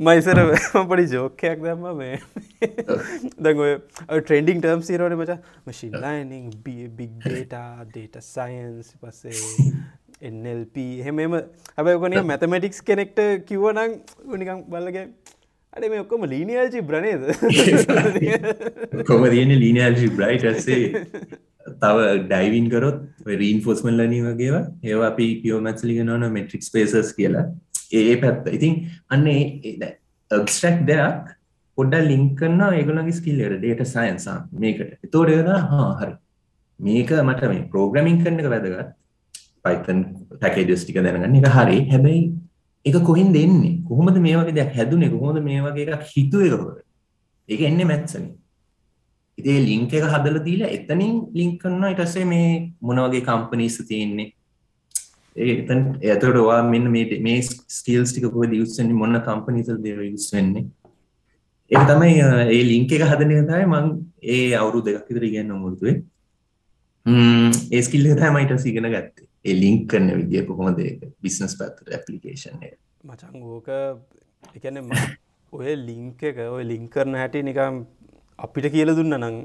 මයිසර 0.00 0.38
පඩි 0.88 1.04
ජෝකයක් 1.12 1.60
දැම්ම 1.60 1.84
මේ. 1.96 2.20
දැ 3.38 3.78
ට්‍රෙන්ඩිං 4.20 4.60
ටර්ම් 4.60 4.80
සිරෝට 4.80 5.12
මච. 5.18 5.36
මශිල්ලනිං 5.66 6.50
බිග්ඩේට 6.64 7.54
ඩේට 7.90 8.16
සයින්ස් 8.24 8.96
පස්සේ 9.00 9.32
එල්ප 10.22 10.76
හෙමම 11.04 11.20
හැබැකොන 11.76 12.26
මැතමටික්ස් 12.26 12.82
කෙනෙක්ට 12.82 13.20
කිව්වනං 13.44 14.00
උනිකම් 14.28 14.64
බලග 14.68 14.96
අඩ 15.76 15.84
මේ 15.90 16.00
ඔක්කොම 16.02 16.24
ලීනියල්ජි 16.32 16.80
බ්‍රනේද 16.88 17.22
කොම 19.10 19.24
තියෙන 19.34 19.52
ලීනියල්ජි 19.62 20.08
බ්‍රයිටසේ 20.18 20.78
තව 21.82 21.98
ඩයිවින් 22.30 22.66
කරොත් 22.72 22.98
රීන් 23.42 23.60
ෆෝස්මල් 23.66 24.00
ලනී 24.02 24.22
වගේවා. 24.26 24.64
ඒවා 24.90 25.10
අපි 25.12 25.26
පියෝමැත්ලිග 25.42 26.00
නොන 26.08 26.26
මෙට්‍රික් 26.36 26.64
පේසස් 26.76 27.12
කියලා. 27.18 27.44
ඒ 28.00 28.16
පැත්ත. 28.22 28.48
ඉතින් 28.56 28.74
අන්න 29.14 29.28
ඔබස්ටක් 30.30 30.82
දෙයක් 30.90 31.30
පොඩ්ඩ 31.78 32.08
ලිංකන්න 32.10 32.60
ඒගලගේ 32.80 33.16
ස්කිල්ලට 33.20 33.56
ඩේට 33.62 33.86
සයින්සා 33.94 34.38
මේකට. 34.64 34.98
එතෝඩ 35.06 35.50
හා 35.72 35.88
හරි. 36.00 36.14
මේක 36.80 37.14
මට 37.26 37.52
මේ 37.54 37.68
ප්‍රෝග්‍රමින් 37.72 38.18
කරන 38.24 38.42
එක 38.42 38.50
වැදගත්. 38.54 38.90
පයිතන් 39.64 40.02
පැකේඩස්ටික 40.42 40.98
දැනගන්න 41.06 41.38
එක 41.42 41.52
හරි. 41.58 41.78
හැබැයි 41.94 42.22
එක 42.90 43.00
කොහින් 43.08 43.32
දෙන්නේ 43.38 43.74
කොහොමද 43.88 44.20
මේ 44.26 44.36
වගේ 44.36 44.56
දෙයක් 44.58 44.76
හැදුනේ? 44.76 45.10
කොහොමද 45.14 45.42
මේ 45.48 45.64
වගේ 45.66 45.88
එකක් 45.96 46.04
හිතුව 46.12 46.46
එකකොට 46.46 46.78
ඒක 47.48 47.66
එන්නේ 47.70 47.90
මැත්සනේ 47.92 48.40
ඉතින් 49.38 49.64
ලින්ක් 49.64 49.92
එක 49.92 50.04
හදලා 50.06 50.44
දීලා 50.44 50.70
එතනින් 50.76 51.14
ලින්ක් 51.34 51.62
කරනවා. 51.62 51.90
ඊට 51.90 52.02
පස්සේ 52.02 52.24
මේ 52.24 52.72
මොන 52.80 53.00
වගේ 53.04 53.24
කම්පනීස් 53.28 53.78
තියෙන්නේ? 53.88 54.28
ඒ 55.36 55.54
එතන 55.54 55.80
එතකොට 56.02 56.38
ඔයා 56.42 56.60
මෙන්න 56.64 56.90
මේ 56.90 57.20
මේ 57.26 57.40
ස්කිල්ස් 57.76 58.12
ටික 58.12 58.28
කොහෙද 58.34 58.52
යූස් 58.52 58.76
වෙන්නේ? 58.78 59.00
මොන 59.02 59.16
කම්පනීස් 59.28 59.72
වලද 59.72 59.86
ඒවා 59.86 60.08
යූස් 60.10 60.28
වෙන්නේ? 60.34 60.64
ඒක 61.70 61.84
තමයි 61.90 62.12
ඒ 62.56 62.62
ලින්ක් 62.70 62.92
එක 62.92 63.06
හදන 63.10 63.34
එක 63.36 63.48
තමයි 63.50 63.66
මම 63.72 63.88
ඒ 64.36 64.54
අවුරුදු 64.60 64.86
දෙකක් 64.90 65.10
විතර 65.10 65.26
ඉගෙන 65.30 65.56
උමුරුතුවේ 65.56 65.96
ම්ම් 67.06 67.50
ඒ 67.72 67.82
ස්කිල් 67.82 68.06
එක 68.06 68.22
තමයි 68.22 68.44
ඊට 68.44 68.56
පස්සේ 68.56 68.72
ඉගෙන 68.74 68.90
ගත්තේ. 68.94 69.29
ඒ 69.44 69.54
ලින්ක් 69.62 69.88
කරන 69.90 70.10
විදිය 70.20 70.44
කොහොමද 70.48 70.80
බිස්නස් 71.22 71.56
පැත්තට 71.60 71.94
ඇප්ලිකේෂන් 71.96 72.64
මචං 73.04 73.42
ඕක 73.54 73.70
කියන්නේ 74.62 75.06
ඔය 75.52 75.76
ලින්ක් 75.78 76.22
එක 76.30 76.42
ඔය 76.48 76.64
ලින්ක් 76.64 76.90
කරන 76.96 77.20
හැටි 77.22 77.42
නිකන් 77.42 77.84
අපිට 78.38 78.72
කියල 78.74 78.94
දුන්න 78.98 79.18
නං 79.18 79.38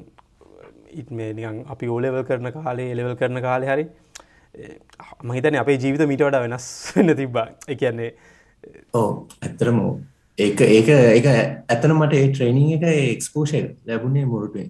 ඉත් 1.01 1.11
මේ 1.11 1.33
නිකන් 1.33 1.61
අපි 1.67 1.91
ඕලෙවල් 1.93 2.23
කරන 2.23 2.51
කාලේ 2.57 2.91
එලෙවල් 2.95 3.15
කරන 3.21 3.41
කාලෙ 3.41 3.71
හරි 3.71 3.85
මහිතන 5.23 5.57
අපේ 5.61 5.77
ජීවිත 5.77 6.03
මිට 6.07 6.21
වඩා 6.21 6.43
වෙනස් 6.45 6.67
වෙන්න 6.95 7.15
තිබ්බා. 7.17 7.47
එකන්නේ 7.67 8.09
ඕ 8.93 9.09
ඇත්තරම 9.41 9.79
ඒක 10.37 10.61
ඒක 10.67 10.89
ඒක 10.89 11.27
ඇතන 11.69 11.95
මට 11.95 12.19
ඒ 12.19 12.27
ට්‍රේනිං 12.29 12.71
එක 12.77 12.85
එක්ස්පෝෂය 12.91 13.61
ලැබුණේ 13.87 14.25
මුරුටුවෙන්. 14.25 14.69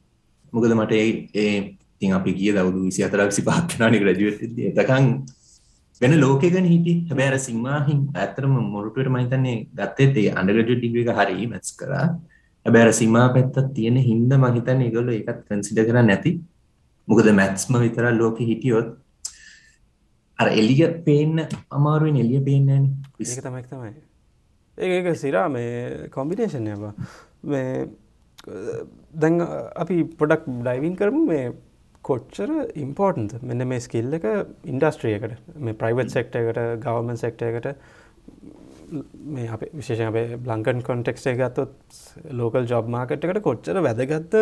මොකද 0.53 0.75
මට 0.77 0.93
ඒ 1.35 1.51
තින් 2.01 2.13
අපි 2.19 2.31
කිය 2.39 2.51
දවුදු 2.57 2.85
විසි 2.87 3.07
අතරක් 3.07 3.31
සි 3.37 3.41
පාක්කනානි 3.49 4.03
ග්‍රජුවට් 4.03 4.61
එතකං 4.71 5.07
වෙන 6.01 6.13
ලෝකෙගන 6.23 6.65
හිටි 6.73 6.93
හැබැර 7.09 7.35
සිංමාහින් 7.47 7.99
ඇතරම 8.23 8.55
මොරුටුවට 8.73 9.11
මහිතන්නේ 9.15 9.57
ගත්තේ 9.79 10.25
අන්ඩගජ 10.39 10.71
ඩිග්‍රික 10.71 11.11
හරි 11.19 11.47
මැස් 11.53 11.71
කර. 11.79 11.91
හැබැර 12.65 12.89
සිමා 12.99 13.27
පැත්තත් 13.35 13.71
තියෙන 13.77 13.97
හින්ද 14.09 14.31
මහිතන්න 14.43 14.85
ඒගොල්ල 14.87 15.09
එකත් 15.15 15.41
කන්සිඩ 15.49 15.79
කර 15.89 15.97
නැති. 16.09 16.31
මොකද 17.07 17.27
මැත්ස්ම 17.39 17.73
විතර 17.83 18.07
ලෝක 18.21 18.39
හිටියොත්. 18.49 18.89
අර 20.39 20.47
එලිය 20.61 20.81
පේන්න 21.05 21.37
අමාරුවෙන් 21.77 22.17
එලිය 22.23 22.41
පේන්නන 22.47 22.87
විසි 23.19 23.41
තමයි 23.45 23.63
තමයි. 23.69 23.93
ඒ 24.77 24.89
ඒක 24.95 25.07
සිරා 25.23 25.47
මේ 25.49 26.09
කොම්බිනේෂන් 26.17 26.67
යබ 26.73 26.83
මේ 27.51 27.69
දැන් 29.21 29.39
අපි 29.83 29.97
පොඩක් 30.19 30.43
ඩයිවින් 30.65 30.97
කරමු. 31.01 31.23
මේ 31.31 31.45
කොච්චර 32.07 32.49
ඉම්පෝර්ටන්ද 32.85 33.31
මෙන්න 33.49 33.67
මේ 33.71 33.83
ස්කිල් 33.85 34.17
එක 34.17 34.25
ඉන්ඩස්ට්‍රියකට 34.71 35.37
මේ 35.67 35.79
ප්‍රයිවට් 35.81 36.15
සෙක්ට 36.15 36.39
එකට 36.41 36.59
ගවර්මන් 36.85 37.21
සෙක්ට 37.23 37.45
එකට 37.49 37.69
මේ 39.35 39.47
අප 39.55 39.61
විශේෂ 39.79 40.05
අපේ 40.09 40.37
බ්ලංකන් 40.45 40.81
කොන්ටෙක්ස්ේ 40.89 41.35
ගත්තොත් 41.39 41.75
ලෝකල් 42.39 42.69
ජොබ් 42.71 42.89
මාකට් 42.95 43.25
එකට 43.27 43.41
කොච්චර 43.47 43.81
වැදගත්ත 43.87 44.33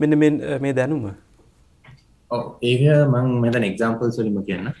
මෙන්න 0.00 0.18
මේ 0.64 0.74
දැනුම? 0.78 1.08
ඒක 2.70 2.82
මං 3.12 3.28
මෙතන 3.44 3.68
එක්සාම්පල් 3.70 4.14
සොලිම 4.16 4.38
කියන්න. 4.48 4.72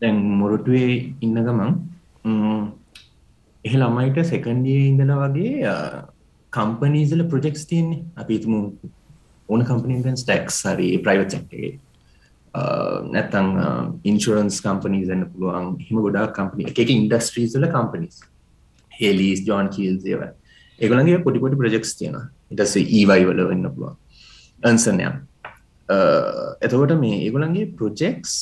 දැන් 0.00 0.18
මොරටුවේ 0.40 0.90
ඉන්න 1.20 1.44
ගමන් 1.46 1.72
එහ 3.64 3.76
ළමයිට 3.80 4.20
සෙකන්ඩිය 4.32 4.82
ඉඳල 4.90 5.14
වගේ 5.22 5.72
කම්පනීසල 6.52 7.24
ප්‍රජෙක්ස් 7.32 7.64
තියන්නේ. 7.70 8.04
අපිතුමු 8.16 8.60
ඕන 9.48 9.64
කම්පනීෙන් 9.70 10.16
ස්ටක්ස් 10.22 10.60
හරි 10.70 10.88
ප්‍රයිවට් 11.04 11.36
සෙක්ටගේ 11.36 11.72
නැත්තං 13.14 13.50
ඉන්ශරන්ස් 14.10 14.60
කම්පනීස් 14.64 15.10
එන්න 15.14 15.26
පුළුවන්. 15.32 15.74
හිම 15.86 16.00
ගොඩා 16.06 16.30
කම්පනි 16.38 16.70
එක. 16.70 16.78
ඉන්ඩස්ට්‍රීස්ල 16.96 17.66
කම්පනිස් 17.74 18.22
හෙලිස් 18.92 19.44
ජෝන් 19.48 19.68
කීල්සේව 19.76 20.24
ඒගලගේ 20.78 21.22
පොටිපොටි 21.26 21.60
ප්‍රජෙක්ස් 21.62 21.94
තියෙන 21.98 22.18
ඉටස 22.50 22.76
ඒවයි 22.80 23.24
වල 23.28 23.46
වෙන්න 23.50 23.70
පුළුවන්. 23.70 23.96
අන්සනයම් 24.62 25.14
එතකොට 26.64 26.94
මේ 27.04 27.22
ඒගොලන්ගේ 27.24 27.72
ප්‍රොජෙක්ස් 27.78 28.34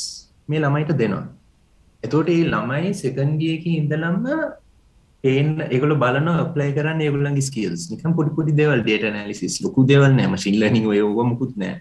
මේ 0.48 0.60
ළමයිට 0.60 0.92
දෙනවා. 1.02 1.26
එතෝට 2.02 2.28
ඒ 2.28 2.44
ළමයි 2.52 2.92
සෙකන්ඩියක 3.02 3.64
ඉඳලම්ම 3.66 4.26
පේන් 5.24 5.48
ඒගොල 5.66 5.94
බලන 6.02 6.28
අප්ලයි 6.34 6.72
කරන්න 6.76 7.02
ඒගොල්ලන්ගේ 7.06 7.48
ස්කල්ස් 7.48 7.88
නිකම් 7.90 8.14
පොඩිපොඩි 8.18 8.56
දෙවල් 8.60 8.80
ඩේට 8.82 9.08
නැලිසිස් 9.16 9.60
ලොකු 9.64 9.86
දෙවල් 9.86 10.12
නෑම 10.12 10.36
ශිල්ලනින් 10.44 10.88
යෝග 10.92 11.20
මුකුත් 11.30 11.52
නෑ. 11.56 11.76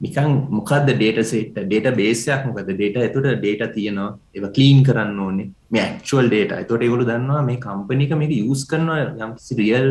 නිකං 0.00 0.32
මොකක්ද 0.50 0.90
ඩේට 0.90 1.20
සේට 1.24 1.60
ඩේට 1.60 1.94
බේසයක් 2.00 2.48
මොකද 2.48 2.66
ඩේට 2.70 2.98
ඇතුට 3.02 3.30
ඩේට 3.34 3.70
තියෙනවා 3.76 4.10
ඒව 4.34 4.48
කලීන් 4.56 4.82
කරන්න 4.82 5.20
ඕනේ. 5.20 5.48
මේ 5.70 5.84
ඇක්චුවල් 5.84 6.28
ඩේට 6.28 6.58
එතොට 6.58 6.82
ඒගොලු 6.82 7.06
දන්නවා 7.06 7.46
මේ 7.46 7.62
කම්පනික 7.62 8.18
මේක 8.18 8.34
යස් 8.34 8.66
කරනවා 8.66 9.06
යම්සි 9.20 9.60
රියල් 9.60 9.88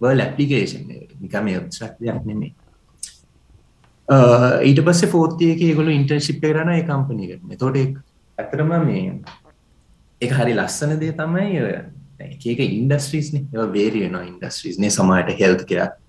වල් 0.00 0.20
ඇපලිකේෂන් 0.20 0.92
නිකම 1.22 1.50
ක්යක් 1.70 2.02
නෙමේ 2.26 2.52
ඊට 4.08 4.84
පස්සේ 4.84 5.08
ෆෝර්තියක 5.08 5.60
ඒගොලු 5.62 5.90
ඉන්ටර්ශිප් 5.92 6.42
කරන 6.42 6.70
ඒ 6.70 6.82
කම්පනික 6.84 7.58
තොට 7.58 7.76
ඇතරම 8.38 8.72
මේ 8.82 9.20
එක 10.20 10.32
හරි 10.32 10.54
ලස්සන 10.54 10.98
දේ 11.00 11.14
තමයි 11.14 11.62
ඒක 12.20 12.60
ඉන්ඩස්ට්‍රීස්න 12.60 13.36
ඒ 13.42 13.68
වේරියන 13.72 14.18
ඉන්ඩස්ට්‍රීස්නේ 14.22 14.90
සමහට 14.90 15.38
හෙල්ත් 15.40 15.64
කෙයක් 15.70 16.00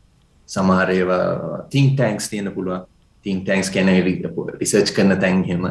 සමාරයවා 0.49 1.67
තිං 1.69 1.95
ටැන්ක්ස් 1.95 2.29
තියෙන 2.29 2.51
පුළුවන්. 2.53 2.85
තිං 3.25 3.41
ටැන්ක්ස් 3.45 3.71
කැන 3.73 3.89
රිසර්ච් 4.61 4.91
කරන 4.95 5.15
තැන් 5.21 5.43
හෙම 5.43 5.63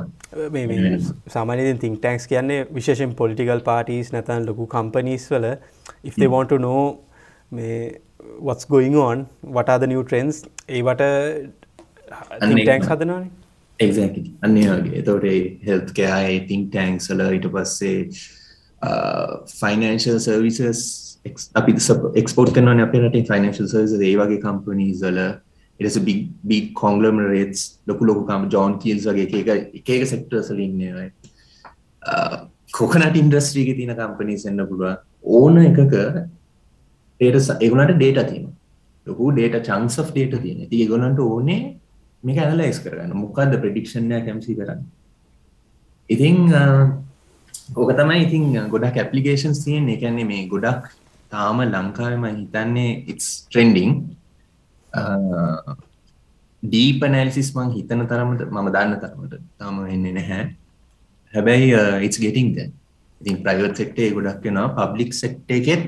සාමානයෙන් 1.35 1.79
තිං 1.85 1.99
ටැන්ක්ස් 1.99 2.26
කියන්නේ 2.33 2.67
විශේෂෙන් 2.79 3.14
පොලිටිකල් 3.21 3.62
පාටස් 3.69 4.11
නැතන් 4.17 4.49
ලොකු 4.49 4.67
කම්පනීස් 4.75 5.29
වල 5.31 5.47
to 6.49 6.59
know 6.59 6.81
මේ 7.50 8.00
on 9.11 9.26
what 9.59 9.69
are 9.69 9.79
the 9.79 9.91
new 9.95 10.03
trends 10.03 10.45
ඒවට 10.69 11.03
ටැන්ක්ස් 12.64 12.88
හදනවානේ. 12.88 13.31
එක්සැක්ලි 13.79 14.33
අන්නේ 14.43 14.67
වගේ. 14.71 14.99
එතවට 15.00 15.67
හෙල්ත් 15.69 15.93
කෑයි 15.99 16.41
තිං 16.50 16.67
ටැන්ක්ස් 16.71 17.11
වල 17.11 17.23
ඊට 17.37 17.49
පස්සේ 17.55 17.97
ෆයිනන්ශල් 19.52 20.19
සර්විසස් 20.19 20.83
අපි 21.54 21.75
එක්ස්පෝට් 22.14 22.54
කරන 22.54 22.81
අප 22.81 22.95
රට 22.95 23.26
ෆයිනන්ශල් 23.26 23.69
සර්ස 23.69 23.95
ඒ 24.00 24.14
වගේ 24.16 24.40
කම්පනීස්වල 24.40 25.21
ඉටස 25.81 25.99
බික් 26.00 26.21
බික් 26.45 26.75
කොංගලම 26.75 27.19
රේටස් 27.26 27.62
ලොකු 27.87 28.04
ලොකුකම 28.04 28.49
ජෝන් 28.49 28.78
කියල්ස් 28.78 29.07
වගේ 29.07 29.43
එක 29.43 29.90
එක 29.90 30.07
සෙක්ටර්සලින්නේ 30.07 31.11
කොකනට 32.73 33.16
ඉන්ඩස්ට්‍රීක 33.16 33.76
තින 33.76 33.95
කම්පනී 33.95 34.43
එන්න 34.47 34.66
පුළුව 34.66 34.99
ඕන 35.35 35.62
එකක 35.62 35.78
ඩේට 37.21 37.49
එගුණට 37.61 37.95
ඩේට 37.95 38.28
තියෙන 38.28 38.50
ලොකු 39.07 39.31
ඩේට 39.33 39.66
චන්ස් 39.69 39.99
of 39.99 40.12
ඩේට 40.12 40.37
තියෙන 40.43 40.69
ති 40.69 40.87
ගොලන්ට 40.87 41.21
ඕනේ 41.21 41.62
මේක 42.23 42.38
ඇනලයිස් 42.38 42.81
කරන්න 42.85 43.12
මොකක්ද 43.14 43.57
ප්‍රඩික්ෂණය 43.62 44.21
කැම්සි 44.26 44.57
කරන්න? 44.57 44.85
ඉතිං 46.11 46.38
ඕක 47.68 47.90
තමයි 47.97 48.21
ඉතින් 48.26 48.44
ගොඩක් 48.73 48.99
ඇපලිකේෂන්ස් 49.02 49.64
තියෙන් 49.64 49.88
එකන්නේ 49.94 50.28
මේ 50.30 50.44
ගොඩක් 50.52 50.90
තාම 51.33 51.61
ලංකාවම 51.64 52.25
හිතන්නේ 52.28 52.90
ඉස් 53.12 53.26
ට්‍රෙන්ඩිං 53.49 53.92
ඩීපනෑල්සිස් 56.62 57.49
මං 57.56 57.73
හිතන 57.76 58.04
තරමට 58.12 58.44
මම 58.52 58.68
දන්න 58.76 59.00
තරමට 59.04 59.35
තාම 59.61 59.80
එන්නේ 59.97 60.14
නැහැ. 60.18 60.44
හැබැයි 61.35 61.68
ඉස් 62.09 62.21
ගෙටිංද 62.25 62.59
ඉතින් 63.21 63.37
ප්‍රයිවට් 63.44 63.80
සෙක්ටේ 63.80 64.12
ගොඩක් 64.16 64.44
වෙනවා. 64.49 64.68
පබ්ලික් 64.78 65.12
සෙක්ට 65.23 65.56
එකෙත් 65.59 65.85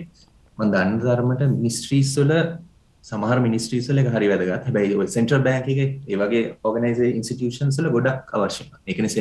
මන් 0.59 0.73
දන්න 0.75 0.99
තරමට 1.04 1.42
මිස්ට්‍රීස්වල 1.64 2.33
සමහර 3.04 3.38
මිනිස්ට්‍රීසල 3.47 3.99
හරි 4.14 4.28
වැදගත්. 4.33 4.64
හැබැයි 4.66 5.09
සෙන්ට්‍ර 5.16 5.40
බෑක 5.49 5.66
එක 5.75 5.80
ඒවගේ 6.12 6.45
ඕගනයිස 6.64 7.00
ඉන්ස්ටිටියෂන්සල 7.12 7.92
ගොඩක් 7.97 8.33
අවශ්‍ය 8.37 8.64
එකන 8.92 9.12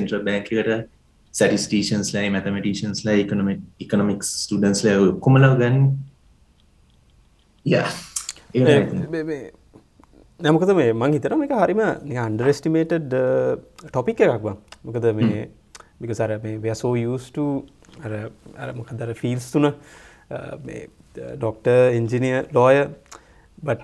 සෙන්ට්‍ර 1.35 1.57
බෑකට 1.57 1.75
සැටිස්ටේෂන්ස්ලයි 1.75 2.29
මැතමටිෂන්ස්ලා 2.29 3.13
එකනම 3.13 3.49
එකනොමික්ස් 3.79 4.31
ස්ටඩන්ස්ල 4.43 5.19
කොමල 5.19 5.47
ගන්න 5.55 5.77
නැමකද 10.39 10.73
මේ 10.73 10.93
මං 10.93 11.13
හිතරම 11.13 11.43
එක 11.43 11.51
හරිම 11.51 11.81
අන්ඩරස්ටිමේටඩ් 12.17 13.13
ටොපික් 13.83 14.19
එකක් 14.19 14.41
බං 14.41 14.57
මොකද 14.83 15.05
මේ 15.13 15.49
මික 15.99 16.15
සර 16.15 16.39
මේ 16.43 16.61
වැසෝ 16.61 16.95
යස්ට 16.95 17.37
මොකදර 18.75 19.13
ෆිල්ස් 19.13 19.51
තුන 19.51 19.71
ඩොක්ට 20.29 21.67
එන්ජිනිය 21.67 22.43
ලෝය 22.53 22.87
බට 23.63 23.81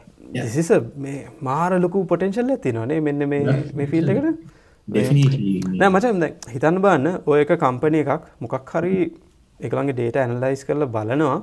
සිස 0.47 0.71
මේ 0.95 1.27
මාර 1.41 1.79
ලොකු 1.79 2.05
පොටෙන්ශල් 2.05 2.49
ඇති 2.49 2.71
නොනේ 2.71 2.99
මෙන්න 2.99 3.27
මේ 3.29 3.85
ෆිල් 3.85 4.09
එකට 4.09 4.60
නෑ. 4.87 5.89
මචන් 5.89 6.23
හිතන්න 6.53 6.81
බන්න 6.85 7.21
ඔය 7.25 7.41
එක 7.45 7.53
කම්පනය 7.63 8.01
එකක් 8.03 8.27
මොකක් 8.41 8.73
හරි 8.75 8.95
එකළගේ 9.59 9.93
ඩේට 9.93 10.17
ඇනලයිස් 10.23 10.65
කරල 10.67 10.87
බලනවා. 10.95 11.37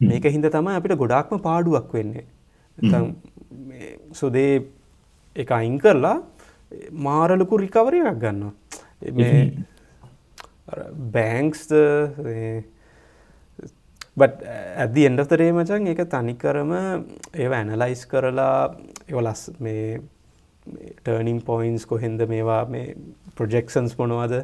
මේක 0.00 0.24
හින්ද 0.24 0.46
තමයි 0.56 0.76
අපිට 0.78 0.98
ගොඩාක්ම 1.02 1.42
පාඩුවක් 1.48 1.92
වෙන්නේ. 1.92 2.24
සුදේ 4.12 4.54
එක 5.36 5.50
අයින් 5.50 5.78
කරලා 5.78 6.18
මාරලොකු 6.92 7.60
රිකවරයක් 7.64 8.18
ගන්න 8.22 8.42
මේ 9.14 9.38
බෑංක්ස් 11.14 11.62
බට 14.18 14.54
ඇදදි 14.82 15.06
එන්ඩතරේ 15.08 15.50
මචන් 15.52 15.90
එක 15.94 16.00
තනිකරම 16.12 16.72
ඒ 16.74 17.48
ඇනලයිස් 17.58 18.02
කරලා 18.10 18.56
එවලස් 19.08 19.42
මේ 19.64 20.00
ටර්නිං 21.04 21.40
පොයින්ස් 21.48 21.86
කොහෙන්ද 21.92 22.20
මේවා 22.32 22.62
මේ 22.74 22.94
ප්‍රොජෙක්ෂන්ස් 23.36 23.94
මොනවාද? 24.00 24.34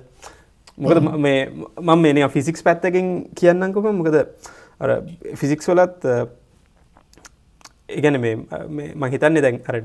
මොකද 0.79 0.99
මේ 1.27 1.41
මම 1.83 2.01
මේ 2.05 2.29
ෆිසික්ස් 2.37 2.63
පැත්තකින් 2.69 3.11
කියන්නකොම 3.41 3.91
මොකද 4.01 4.17
ෆිසික්ස් 5.43 5.69
වලත් 5.71 6.09
ඉගැන 7.99 8.21
මේ 8.21 8.35
මහිතන්නේ 9.03 9.45
දැන් 9.45 9.61
අර 9.69 9.77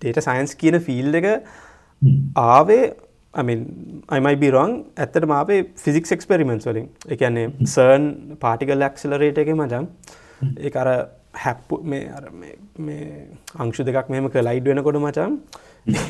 ඩේට 0.00 0.20
සයින්ස් 0.26 0.54
කියන 0.60 0.78
ෆිල් 0.88 1.14
එක 1.20 1.26
ආවේ 2.42 2.84
අයිමයි 3.34 4.36
බිරොන් 4.42 4.72
ඇත්තට 4.96 5.26
මාපේ 5.32 5.60
ෆිසික් 5.84 6.10
එක්ස්පෙරිමෙන්ස් 6.16 6.66
වලින්. 6.68 6.88
එකන්නේ 7.14 7.46
සර්න් 7.74 8.04
පාටිකල් 8.44 8.78
ලක්සලරේට 8.84 9.38
එක 9.42 9.52
මචන් 9.56 9.88
ඒ 10.58 10.72
අර 10.82 10.88
හැප්පු 11.34 11.80
මේ 11.84 12.08
අර 12.16 12.24
මේ 12.78 13.26
අංශු 13.58 13.84
දෙකක් 13.88 14.10
මෙම 14.10 14.30
කලයිඩ් 14.30 14.66
වෙනකොට 14.70 14.98
මචන් 15.00 15.36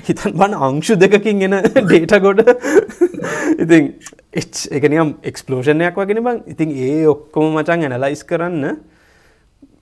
හිතන් 0.06 0.38
බන්න 0.40 0.56
අංශු 0.68 0.96
දෙකකින් 0.96 1.42
එන 1.48 1.58
ඩේට 1.76 2.16
ගොඩ 2.26 2.40
ඉතින් 3.64 3.92
එකනියම් 4.78 5.14
එක්ස්පලෝෂණයක් 5.30 6.00
වගෙන 6.02 6.24
බං 6.24 6.42
ඉතින් 6.54 6.74
ඒ 6.88 7.06
ඔක්කොම 7.14 7.54
මචන් 7.60 7.86
ඇනලයිස් 7.88 8.24
කරන්න 8.32 8.82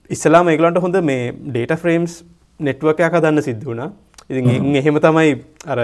ඉස්සලා 0.09 0.43
මේකලන්ට 0.43 0.79
හොඳ 0.85 1.01
මේ 1.09 1.33
ඩේට 1.33 1.75
ෆ්‍රේම්ස් 1.81 2.21
නෙට්වකයක් 2.59 3.13
හදන්න 3.17 3.43
සිද්ධ 3.47 3.65
වුණා. 3.65 3.91
ඉතින් 4.29 4.75
එහෙම 4.75 4.99
තමයි 5.05 5.35
අර 5.65 5.79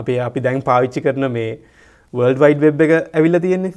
අපේ 0.00 0.18
අපි 0.26 0.40
දැන් 0.46 0.62
පාවිච්චි 0.68 1.04
කරන 1.06 1.28
මේ 1.36 1.52
වර්ල්ඩ් 2.14 2.42
වයිඩ් 2.42 2.60
වෙබ් 2.64 2.82
එක 2.86 2.92
ඇවිල්ල 3.18 3.40
තියෙන්නේ. 3.44 3.72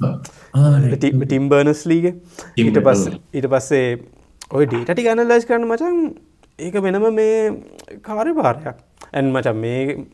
ටිම් 1.26 1.50
බර්නස්ලීග 1.54 2.06
ඊට 2.12 2.80
පස්ස 2.88 3.18
ඊට 3.34 3.50
පස්සේ 3.54 3.88
ඔය 4.52 4.66
ඩේටටි 4.66 5.04
ගන්න 5.04 5.28
ලයිස් 5.28 5.46
කරන්න 5.46 5.66
මචන් 5.66 5.96
ඒක 6.60 6.76
වෙනම 6.78 7.06
මේ 7.12 7.38
කාරය 8.04 8.34
භාරයක් 8.34 8.78
ඇන් 9.12 9.32
මචන් 9.32 9.58
මේ 9.58 10.06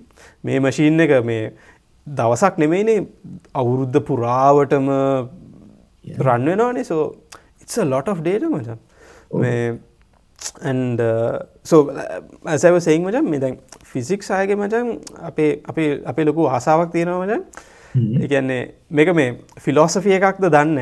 මේ 0.43 0.59
මශීන් 0.59 0.99
එක 0.99 1.13
මේ 1.25 1.51
දවසක් 2.07 2.57
නෙමෙයිනේ 2.57 2.99
අවුරුද්ධ 3.53 3.99
පුරාවටම 4.01 4.87
රන්වෙනවානේ 6.19 6.83
සෝ 6.83 7.03
ඉත්ස 7.61 7.77
ලොට 7.85 8.07
of 8.07 8.19
ඩේට 8.19 8.47
මචන්. 8.49 8.79
මේ 9.33 9.79
and 10.63 10.99
සෝ 11.63 11.81
ඇසව 12.45 12.79
සෙයින් 12.79 13.03
මචන් 13.03 13.29
මේ 13.29 13.39
දැන් 13.39 13.57
ෆිසික් 13.85 14.23
සයගේ 14.23 14.55
මචන් 14.55 14.97
අපේ 15.21 15.51
අපේ 15.65 15.89
අපේ 16.05 16.25
ලොකු 16.25 16.47
ආසාාවක් 16.47 16.91
තියෙනවා 16.91 17.21
මචන්. 17.21 17.43
එකන්නේ 18.23 18.63
මේක 18.91 19.13
මේ 19.13 19.29
ෆිලෝසෆිය 19.59 20.15
එකක්ද 20.19 20.47
දන්න 20.47 20.79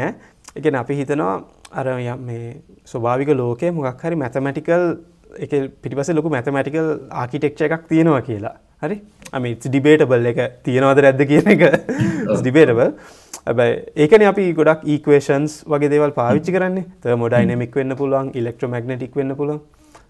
එකන 0.56 0.76
අපි 0.76 0.94
හිතනවා 0.96 1.36
අර 1.72 1.86
මේ 2.18 2.62
ස්වභාවික 2.86 3.30
ලෝකය 3.42 3.72
මොකක් 3.72 4.04
හරි 4.04 4.16
මැතමැටිකල් 4.16 4.84
එක 5.38 5.52
පිටිපස 5.82 6.10
ලොකු 6.18 6.30
මැතමැටිකල් 6.36 6.88
ආකිටෙක්ෂ 7.22 7.62
එකක් 7.68 7.88
තියෙනවා 7.90 8.22
කියලා. 8.22 8.56
හරි? 8.82 9.02
අමි 9.34 9.56
ඩිබේටබල් 9.56 10.30
එක 10.32 10.40
තියෙනවද 10.66 11.02
රැද්ද 11.06 11.22
කියන 11.32 11.50
එක. 11.56 11.64
ඩිබේටබල් 12.42 12.94
ඇබයි 13.50 13.76
ඒකන 14.04 14.26
අපි 14.32 14.46
ගොඩක් 14.60 14.88
ඊක්වේෂන්ස් 14.94 15.60
වගේ 15.74 15.92
දේවල් 15.94 16.16
පාවිච්චි 16.20 16.56
කරන්නේ. 16.56 16.86
ත 17.02 17.20
මොඩයිනමික් 17.24 17.76
වෙන්න 17.76 17.96
පුළුවන් 18.02 18.32
ඉලෙක්ට්‍රමගනටික් 18.34 19.16
වෙන්න 19.16 19.36
පුළුවන්. 19.36 19.62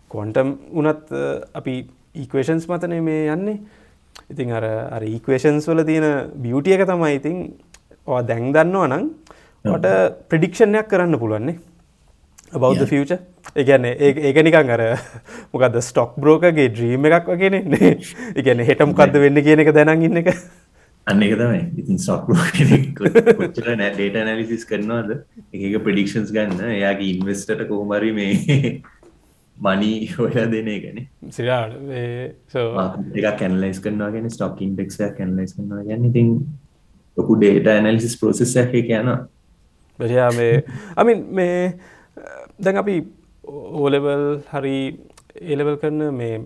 කොන්ටම් 0.09 0.55
උනත් 0.79 1.11
uh, 1.11 1.43
අපි 1.59 1.75
ඊක්වේෂන්ස් 2.15 2.69
මතන 2.69 2.95
මේ 3.03 3.27
යන්නේ. 3.35 3.59
ඉතින් 4.31 4.51
අර 4.51 4.65
අර 4.95 5.03
ඊක්වේෂන්ස් 5.03 5.67
වල 5.69 5.83
තියෙන 5.89 6.31
බියුටිය 6.45 6.77
එක 6.77 6.87
තමයි 6.87 7.19
ඉතින් 7.19 7.37
ඔ 8.07 8.21
දැන් 8.21 8.53
දන්නවා 8.55 8.87
නම් 8.87 9.03
ට 9.65 9.95
ප්‍රඩික්ෂණයක් 10.29 10.87
කරන්න 10.87 11.19
පුළුවන්නේ 11.19 11.57
බෞද්ධ 12.55 12.85
ෆියච 12.85 13.11
එකන්නේ 13.55 14.11
ඒක 14.11 14.39
නිකං 14.43 14.71
අර 14.71 14.83
මොකද 15.53 15.79
ස්ටොක් 15.81 16.15
බ්‍රෝකගේ 16.17 16.69
ඩ්‍රීම 16.69 17.05
එකක් 17.05 17.27
වගෙන 17.27 17.59
එකන 17.59 18.63
හෙටමකක්ද 18.69 19.19
වෙන්න 19.19 19.43
කියන 19.43 19.65
එක 19.65 19.73
දැනන් 19.73 20.03
ඉන්න 20.03 20.21
එක. 20.23 20.31
අන්න 21.07 21.23
එක 21.23 21.35
තමයි. 21.37 21.61
ඉතින් 21.77 21.99
සොක්චර 21.99 23.75
නෑ 23.75 23.91
ඩේට 23.93 24.21
නැලිසිස් 24.21 24.65
කරනවාද? 24.65 25.25
එක 25.51 25.83
ප්‍රඩික්ෂන්ස් 25.83 26.31
ගන්න. 26.31 26.63
එයාගේ 26.71 27.17
ඉන්වස්ටට 27.17 27.67
කොහමරි 27.67 28.13
මේ 28.13 28.79
මනී 29.57 30.11
හොලා 30.13 30.45
දෙන 30.51 30.67
එකන 30.71 30.99
සිරාට 31.31 31.73
එක 33.15 33.25
කැනලයිස් 33.39 33.81
කරනවා 33.83 34.11
ගැන 34.13 34.29
ස්ටොක් 34.31 34.61
ඉන්ඩෙක්ෂයක් 34.61 35.17
කැනලයිස් 35.17 35.55
කරනවා 35.57 35.83
ගැන 35.83 36.05
ඉතින් 36.09 36.29
ලොකු 37.17 37.35
ඩේට 37.35 37.67
ඇනලිසිස් 37.67 38.15
ප්‍රසෙස් 38.21 38.55
එක 38.55 38.71
කියන 38.71 39.11
බරයා 39.99 40.29
මේ 40.39 40.53
අමින් 40.95 41.25
මේ 41.39 41.57
දැන් 42.59 42.81
අපි 42.83 42.95
ඕලෙවල් 43.81 44.25
හරි 44.51 44.77
ඒලෙවල් 45.41 45.77
කරන 45.81 46.01
මේ 46.21 46.39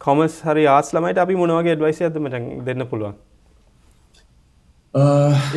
කොමස් 0.00 0.40
හරි 0.46 0.66
ආස් 0.74 0.92
ළමයිට 0.94 1.22
අපි 1.24 1.38
මොනවගේ 1.42 1.76
ඩවයිසි 1.76 2.06
ඇතමට 2.08 2.66
දෙන්න 2.66 2.86
පුළුවන්? 2.90 3.16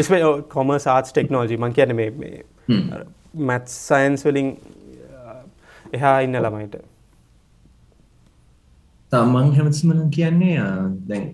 ඉස්ම 0.02 0.16
කොම 0.50 0.72
සාස් 0.80 1.12
ටෙක්නෝජි 1.12 1.58
මං 1.58 1.76
කියන 1.78 1.96
මේ 1.96 2.10
මැත් 3.50 3.68
සයින්ස් 3.74 4.26
වලින් 4.26 4.50
එහා 5.94 6.16
ඉන්න 6.26 6.42
ළමයිට. 6.46 6.76
තමන් 9.12 9.56
හැමතිමන 9.58 10.02
කියන්නේ 10.16 10.58
දැන් 11.10 11.26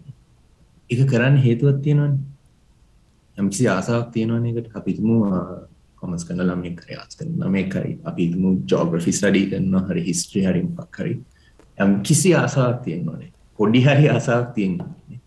එක 0.89 1.01
කරන්න 1.11 1.37
හේතුවත් 1.45 1.81
තියෙනවන 1.85 2.13
යම්කිසි 3.37 3.67
ආසාවක් 3.67 4.11
තියෙනවන 4.11 4.45
එකට 4.51 4.75
අපිතුම 4.75 5.07
කොමස් 5.95 6.25
කන 6.27 6.41
ළම 6.41 6.63
කරයාස් 6.75 7.17
කරන 7.19 7.45
මේකයි 7.51 7.95
අපිතුම 8.03 8.59
ජෝග්‍රෆි 8.65 9.11
ස්ටඩී 9.11 9.49
කරන්න 9.51 9.87
හරි 9.89 10.03
හිස්ට්‍රී 10.03 10.45
හරි 10.45 10.61
පක් 10.73 10.95
හරි. 10.97 11.15
යම් 11.77 11.95
කිසි 12.01 12.33
ආසාවක් 12.33 12.83
තියෙන්නවනේ 12.83 13.31
පොඩි 13.59 13.81
හරි 13.81 14.09
ආසාවක් 14.09 14.53
තියෙන්නේ 14.55 15.19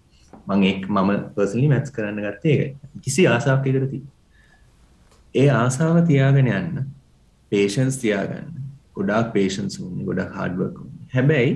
මං 0.47 0.62
එක් 0.64 0.87
මම 0.88 1.11
පර්සලි 1.35 1.66
මැත්ස් 1.68 1.92
කරන්න 1.92 2.23
ගත්තේ 2.27 2.57
එක 2.59 3.03
කිසි 3.03 3.27
ආසාවක් 3.29 3.66
එකරති 3.66 4.01
ඒ 5.35 5.49
ආසාව 5.55 5.99
තියාගෙන 6.07 6.49
යන්න 6.51 6.87
පේෂන්ස් 7.53 7.99
තියාගන්න. 7.99 8.55
ගොඩාක් 8.94 9.33
පේෂන්ස් 9.33 9.81
වන්නේ 9.81 10.07
ගොඩක් 10.07 10.33
හාඩුවක් 10.35 10.79
හැබැයි 11.14 11.53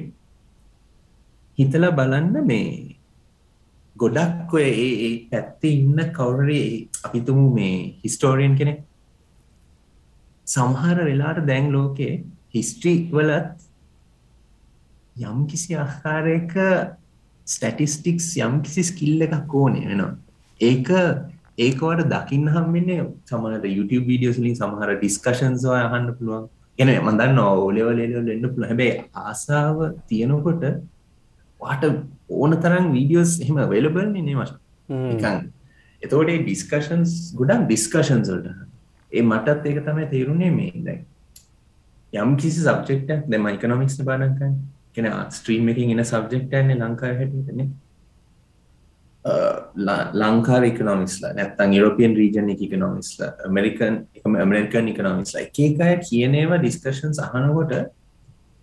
හිතලා 1.58 1.92
බලන්න 1.92 2.46
මේ 2.46 2.91
ගොඩක් 3.96 4.54
ඔය 4.54 4.64
ඒ 4.66 5.10
පැත්තේ 5.30 5.72
ඉන්න 5.72 5.98
කවුරේ 6.16 6.88
අපිතුමු 7.04 7.48
මේ 7.54 7.76
හිස්ටෝරියන් 8.04 8.56
කෙනෙක්. 8.56 8.80
සමහර 10.46 10.98
වෙලාට 11.08 11.46
දැන් 11.46 11.72
ලෝකේ 11.72 12.14
හිස්ට්‍රී 12.54 13.10
වලත් 13.12 13.52
යම් 15.16 15.46
කිසි 15.46 15.76
ආකාරයක 15.76 16.54
ස්ටටිස්ටික්ස් 17.46 18.36
යම් 18.38 18.62
කිසි 18.62 18.82
ස්කිල්ල 18.82 19.26
එකක් 19.26 19.54
ඕනේ 19.54 19.86
වෙනවා. 19.90 20.16
ඒක 20.60 20.88
ඒකවට 21.58 22.08
දකින්න 22.08 22.48
හම්බෙන්නේ 22.48 23.04
සමහට 23.28 23.68
YouTube 23.68 24.06
වීඩියෝස් 24.06 24.40
වලින් 24.40 24.56
සමහර 24.56 24.96
ඩිස්කෂන්ස් 24.96 25.64
ඔය 25.64 25.80
අහන්න 25.80 26.08
පුළුවන්. 26.18 26.48
එන 26.78 26.88
මම 26.88 27.10
දන්නවා 27.20 27.52
ඕ 27.54 27.70
ලෙවල් 27.70 27.96
ලෙවල් 27.96 28.28
එන්න 28.28 28.48
පුළුවන්. 28.48 28.68
හැබැයි 28.70 29.04
ආසාව 29.14 29.78
තියෙනකොට 30.08 30.64
වාට 31.62 31.86
ඕන 32.30 32.58
තරම් 32.64 32.90
වීඩියෝස් 32.96 33.38
එහෙම 33.44 33.62
අවైలබල් 33.64 34.08
නේ 34.10 34.36
මචං 34.36 34.58
නිකන් 35.10 35.40
එතකොට 36.02 36.28
මේ 36.28 36.42
ඩිස්කෂන්ස් 36.42 37.14
ගොඩක් 37.38 37.64
ඩිස්කෂන්ස් 37.68 38.34
වලට. 38.34 38.68
ඒ 39.12 39.22
මටත් 39.22 39.70
ඒක 39.70 39.80
තමයි 39.86 40.10
තේරුනේ 40.12 40.50
මේ 40.50 40.84
දැන් 40.86 41.06
යම් 42.12 42.36
කිසි 42.36 42.60
සබ්ජෙක්ට් 42.60 43.16
එකක් 43.16 43.30
දැන් 43.30 43.42
මම 43.42 43.54
ඉකොනොමික්ස් 43.56 43.98
නේ 43.98 44.08
පාඩම් 44.10 44.36
කරන්නේ. 44.38 44.68
කෙන 44.94 45.08
ස්ට්‍රීම් 45.30 45.72
එකින් 45.72 45.94
එන 45.94 46.04
සබ්ජෙක්් 46.04 46.44
න්නේ 46.50 46.76
ලංකාව 46.76 47.16
හැටනේ 47.20 47.68
ලංකාව 50.14 50.64
ඉකනොමිස්ලා 50.64 51.32
නැත්තන් 51.38 51.74
යුරෝපියන් 51.78 52.16
රීජන් 52.16 52.52
එක 52.54 52.62
ඉකනොමිස්ලා 52.66 53.30
ඇමරිකන් 53.46 53.98
එකම 54.18 54.36
ඇමරිකන් 54.36 54.88
ඉකනොමිස්ලා 54.88 55.44
එකකය 55.46 55.68
කියනේවා 56.08 56.58
ඩිස්කශන් 56.58 57.14
සහනකොට 57.14 57.74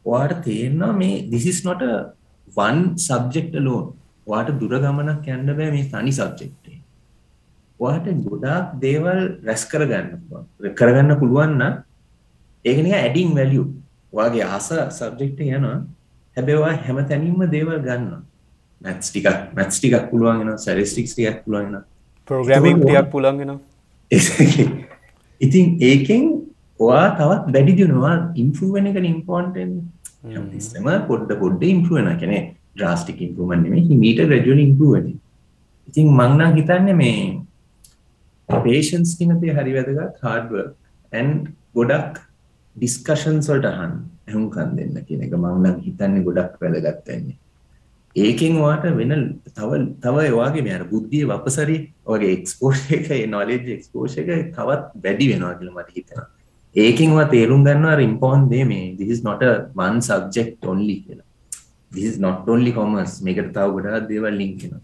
වාට 0.05 0.41
තේරනවා 0.43 0.93
මේ 0.93 1.23
this is 1.31 1.63
not 1.65 1.85
one 2.57 2.77
subject 2.97 3.55
alone 3.65 3.85
වාට 4.27 4.49
දුර 4.59 4.73
ගමනක් 4.83 5.27
යන්න 5.35 5.51
බෑ 5.57 5.71
මේ 5.75 5.89
තනි 5.93 6.11
සබ්ජෙක්ටේ 6.11 6.79
වාට 7.79 8.07
ගොඩාක් 8.25 8.73
දේවල් 8.81 9.21
රැස් 9.45 9.63
කරගන්න 9.71 10.09
කරගන්න 10.75 11.19
පුළුවන්න 11.21 11.63
ඒකනක 12.65 12.91
ඇඩිං 12.95 13.31
වැලියු 13.37 13.65
වගේ 14.13 14.43
ආස 14.47 14.67
සබ්ජෙක්ට 14.97 15.39
යනවා. 15.41 15.77
හැබැවා 16.37 16.73
හැම 16.85 16.97
තැනීම 17.09 17.41
දේවල් 17.55 17.79
ගන්න 17.87 18.23
මැත්ස් 18.81 19.11
ටිකක් 19.11 19.55
මැත්ස් 19.57 19.79
ටිකක් 19.79 20.09
පුළුවන්ගෙන 20.11 20.57
සැරිස්ටික්ස් 20.65 21.15
ටිකක් 21.15 21.39
පුළුවන්ගෙන 21.45 21.85
ප්‍රෝග්‍රමික් 22.27 22.77
ටියක් 22.81 23.09
පුළන්ගෙන 23.15 23.51
ඉතින් 25.41 25.65
ඒකෙන් 25.81 26.23
ඔයා 26.79 27.07
තවත් 27.17 27.53
වැඩි 27.55 27.77
දියුණවා 27.79 28.15
ඉන්ෆුවෙන 28.35 28.89
එක 28.91 28.99
ඉම්පෝන්ටෙන් 29.03 29.71
Mm. 30.23 30.47
ම 30.83 30.87
පොඩ්ඩ 31.07 31.31
පොඩ්ඩ 31.39 31.63
ඉම්පුුවන 31.65 32.09
කෙනෙ 32.19 32.37
්‍රස්ටික් 32.75 33.19
ඉම්පුමන්ේ 33.21 33.83
හිමීට 33.83 34.21
රජල 34.25 34.59
ඉම්පුුවන 34.59 35.05
ඉතින් 35.87 36.07
මංනම් 36.11 36.55
හිතන්න 36.55 36.89
මේ 36.95 37.19
පේෂන්ස් 38.49 39.11
තිනතේ 39.17 39.53
හරි 39.53 39.75
වැදගත්. 39.77 40.17
හාඩුව 40.21 40.65
ඇන් 41.13 41.29
ගොඩක් 41.75 42.15
ඩිස්කෂන් 42.75 43.37
සොල්ට 43.41 43.65
අහන් 43.65 43.93
ඇහුම්කන් 44.27 44.73
දෙන්න 44.77 44.97
කියන 45.05 45.21
එක 45.27 45.35
මංනම් 45.35 45.77
හිතන්නේ 45.85 46.25
ගොඩක් 46.27 46.59
වැදගත්තන්නේ 46.61 47.37
ඒකෙන් 48.15 48.57
වාට 48.57 48.83
වෙන 48.93 49.13
තව 49.49 49.79
තව 50.01 50.25
ඒවාගේ 50.25 50.63
මෙයාර 50.63 50.85
බුද්ධිය 50.91 51.25
වපසරි 51.25 51.77
වගේ 52.05 52.33
එක්ස්පෝෂ 52.33 52.83
එක 52.91 53.09
නොලෙජ් 53.27 53.71
එක්ස්පෝෂ 53.75 54.17
එක 54.17 54.29
තවත් 54.51 55.03
වැඩි 55.03 55.29
වෙනවා 55.31 55.53
කියල 55.55 55.71
මට 55.71 55.95
හිතෙන 55.95 56.27
ඒකින්වා 56.75 57.29
තේරුම් 57.33 57.63
ගන්නවා 57.67 57.97
ඉම්පෝන් 58.09 58.49
දේ 58.51 58.65
මේ 58.71 58.85
this 58.99 59.23
not 59.23 59.41
one 59.79 59.97
subject 60.09 60.67
only 60.73 60.95
කියලා. 61.05 61.25
This 61.91 62.05
is 62.11 62.19
not 62.19 62.49
only 62.53 62.71
commerce. 62.71 63.15
මේකට 63.25 63.51
තව 63.55 63.67
ගොඩාක් 63.75 64.07
දේවල් 64.11 64.35
ලින්ක් 64.41 64.61
වෙනවා. 64.63 64.81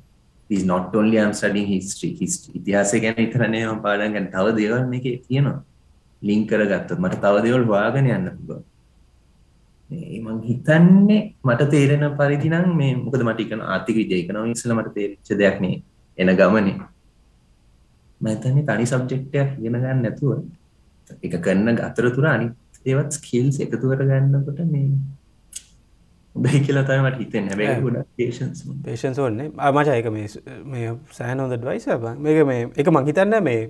This 0.50 0.60
is 0.62 0.66
not 0.66 0.96
only 0.96 1.18
I'm 1.20 1.34
studying 1.34 1.68
history. 1.68 2.12
History 2.22 2.54
ඉතිහාසය 2.60 3.00
ගැන 3.06 3.18
විතර 3.22 3.42
නෙවෙයි 3.46 3.74
මම 3.74 3.82
පාඩම් 3.86 4.16
ගන්න 4.16 4.32
තව 4.36 4.56
දේවල් 4.60 4.88
මේකේ 4.94 5.18
තියෙනවා. 5.28 5.60
ලින්ක් 6.22 6.50
කරගත්තොත් 6.50 7.00
මට 7.04 7.22
තව 7.26 7.44
දේවල් 7.46 7.64
හොයාගෙන 7.72 8.10
යන්න 8.16 8.32
පුළුවන්. 8.40 8.66
මං 10.26 10.42
හිතන්නේ 10.50 11.22
මට 11.48 11.70
තේරෙන 11.76 12.06
පරිදිනම් 12.20 12.76
මේ 12.82 12.92
මොකද 13.06 13.22
මට 13.30 13.40
එකන 13.46 13.62
ආර්ථික 13.62 13.98
විද්‍යාව 14.02 14.24
ඉකනොමික්ස්ල 14.24 14.76
මට 14.80 14.94
තේරිච්ච 14.98 15.30
දෙයක් 15.42 15.58
නේ 15.66 15.82
එන 16.18 16.36
ගමනේ. 16.42 16.78
මම 18.22 18.28
හිතන්නේ 18.34 18.68
තනි 18.70 18.86
සබ්ජෙක්ට් 18.94 19.36
එකක් 19.42 19.52
ඉගෙන 19.60 19.82
ගන්න 19.84 20.02
නැතුව 20.06 20.32
එක 21.24 21.36
කරන 21.46 21.68
අතරතුර 21.90 22.26
අනිත් 22.32 22.54
ඒවත් 22.86 23.12
ස්කිල්ස් 23.20 23.60
එකතු 23.66 23.86
කර 23.92 24.02
ගන්නකොට 24.10 24.60
මේ 24.74 24.90
හොඳයි 26.36 26.60
කියලා 26.66 26.84
තමයි 26.88 27.02
මට 27.06 27.18
හිතෙන්නේ. 27.24 27.56
හැබැයි 27.56 27.84
ගොඩක් 27.86 28.10
පේෂන්ස් 28.18 28.60
පේෂන්ස් 28.86 29.20
ඕන්නේ 29.20 29.48
මච 29.72 29.88
එක 30.00 30.12
මේ 30.18 30.28
මේ 30.74 30.92
සෑන 31.18 31.40
හොඳ 31.44 31.58
ඩවයිස 31.58 31.88
මේක 32.26 32.40
මේ 32.52 32.68
එක 32.76 32.92
මං 32.92 33.08
හිතන්න 33.10 33.36
මේ 33.48 33.62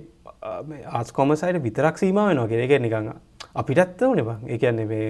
ආස් 0.98 1.12
කොමසයිට 1.12 1.62
විතරක් 1.62 1.96
සීම 2.02 2.18
වෙනවා 2.22 2.48
කෙරෙක 2.52 2.72
නිකඟ 2.82 3.14
අපිටත්ත 3.54 4.02
ඕන 4.02 4.20
බං. 4.28 4.38
එකන්නේ 4.54 4.86
මේ 4.92 5.08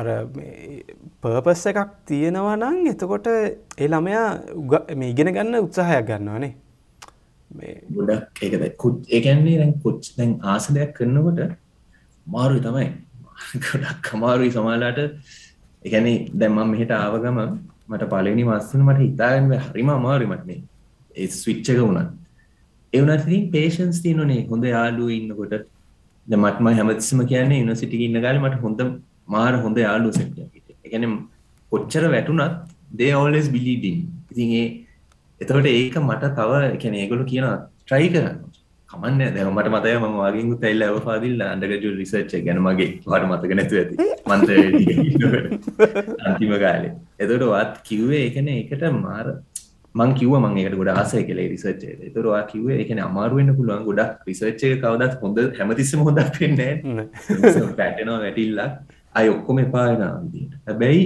අර 0.00 0.08
පර්පස් 1.22 1.62
එකක් 1.70 1.92
තියෙනවා 2.08 2.56
නම් 2.56 2.76
එතකොට 2.92 3.26
ඒ 3.28 3.88
ළමයා 3.92 4.26
මේ 4.96 5.10
ඉගෙන 5.12 5.32
ගන්න 5.36 5.64
උත්සාහයක් 5.66 6.04
ගන්නවානේ 6.10 6.52
ගොඩක් 7.90 8.42
ඒකද 8.42 8.64
කුත් 8.76 8.98
ඒකන්නේ 9.08 9.58
දැන් 9.58 9.72
කුච් 9.82 10.10
දැන් 10.16 10.38
ආස 10.44 10.66
දෙයක් 10.68 10.94
කරනකොට 10.94 11.56
මාරුයි 12.26 12.60
තමයි. 12.60 12.86
ගොඩක් 13.64 14.14
අමාරුයි 14.14 14.52
සමාලාට 14.52 15.00
එකැනේ 15.84 16.16
දැම්මම් 16.34 16.70
මෙහෙට 16.72 16.92
ආව 16.92 17.18
ගම 17.24 17.40
මට 17.88 18.10
පලනි 18.12 18.44
මස්සන 18.44 18.86
මට 18.86 19.00
හිතාගන්න 19.00 19.52
හරිම 19.66 19.90
අමාරු 19.90 20.30
මට 20.32 20.46
මේ. 20.46 20.62
ඒ 21.16 21.28
ස්විච්චක 21.34 21.78
වුණත්. 21.80 22.10
එවනතින් 22.92 23.50
පේෂන්ස් 23.52 24.00
තියනනේ. 24.02 24.46
හොඳ 24.48 24.64
යාලුව 24.66 25.10
ඉන්නකොට. 25.10 25.54
ද 26.26 26.36
මටම 26.36 26.66
හැමතිසම 26.70 27.20
කියන්නේ 27.26 27.62
ඉනසිටි 27.62 28.04
ඉන්න 28.06 28.18
ගල 28.24 28.38
මට 28.38 28.60
හොඳ 28.64 28.80
මාර 29.26 29.52
හොඳ 29.64 29.78
යාලු 29.78 30.10
සැට 30.12 30.36
එකන 30.86 31.04
කොච්චර 31.72 32.04
වැටුනත් 32.14 32.54
දේ 32.92 33.12
ඔලස් 33.16 33.46
බිලිඩින් 33.54 33.98
ඉතින් 34.30 34.52
ඒ 34.60 34.66
එතකොට 35.40 35.68
ඒක 35.72 35.98
මට 36.00 36.32
තව 36.38 36.50
එකන 36.76 36.96
ඒගොලු 37.02 37.24
කියන 37.30 37.46
ට්‍රයි 37.82 38.08
කරන්න. 38.14 38.38
කමන්න 38.88 39.34
දැ 39.36 39.44
මට 39.48 39.68
මතය 39.74 39.92
ම 39.98 40.16
වගේ 40.22 40.56
තැල්ල 40.62 40.82
ඇව 40.86 40.96
පාදිල් 41.06 41.44
අන්ඩගජු 41.50 41.92
රිසර්ච් 42.00 42.32
ගැන 42.46 42.58
මගේ 42.66 42.88
වට 43.06 43.28
මතක 43.30 43.52
නැතු 43.58 43.78
ඇති. 43.80 43.94
මන්ත 44.30 44.50
අන්තිම 46.28 46.52
කාලේ. 46.64 46.92
එතට 47.22 47.46
වත් 47.52 47.86
කිව්වේ 47.88 48.22
එකන 48.28 48.52
එකට 48.56 48.84
මාර 48.98 49.26
මං 49.94 50.14
කිව 50.18 50.34
මං 50.42 50.58
එකට 50.62 50.76
ගොඩ 50.80 50.92
ආසය 50.94 51.24
කලේ 51.30 51.48
රිසර්ච් 51.54 51.82
එතුරවා 52.10 52.42
කිවේ 52.52 52.78
එකන 52.84 53.02
අමාරුවෙන්න්න 53.06 53.56
පුළුවන් 53.58 53.88
ගොඩක් 53.88 54.28
රිසර්ච් 54.28 54.62
එක 54.68 54.78
කවදත් 54.84 55.18
හොඳ 55.24 55.42
හැමතිස්සම 55.58 56.06
හොඳක් 56.08 56.38
පෙන්නේ 56.38 56.72
පැටනවා 57.80 58.20
වැටිල්ලක්. 58.26 58.78
අය 59.18 59.26
ඔක්කොම 59.34 59.58
එපායන 59.66 60.02
අන්දීට 60.12 60.52
හැබැයි 60.68 61.04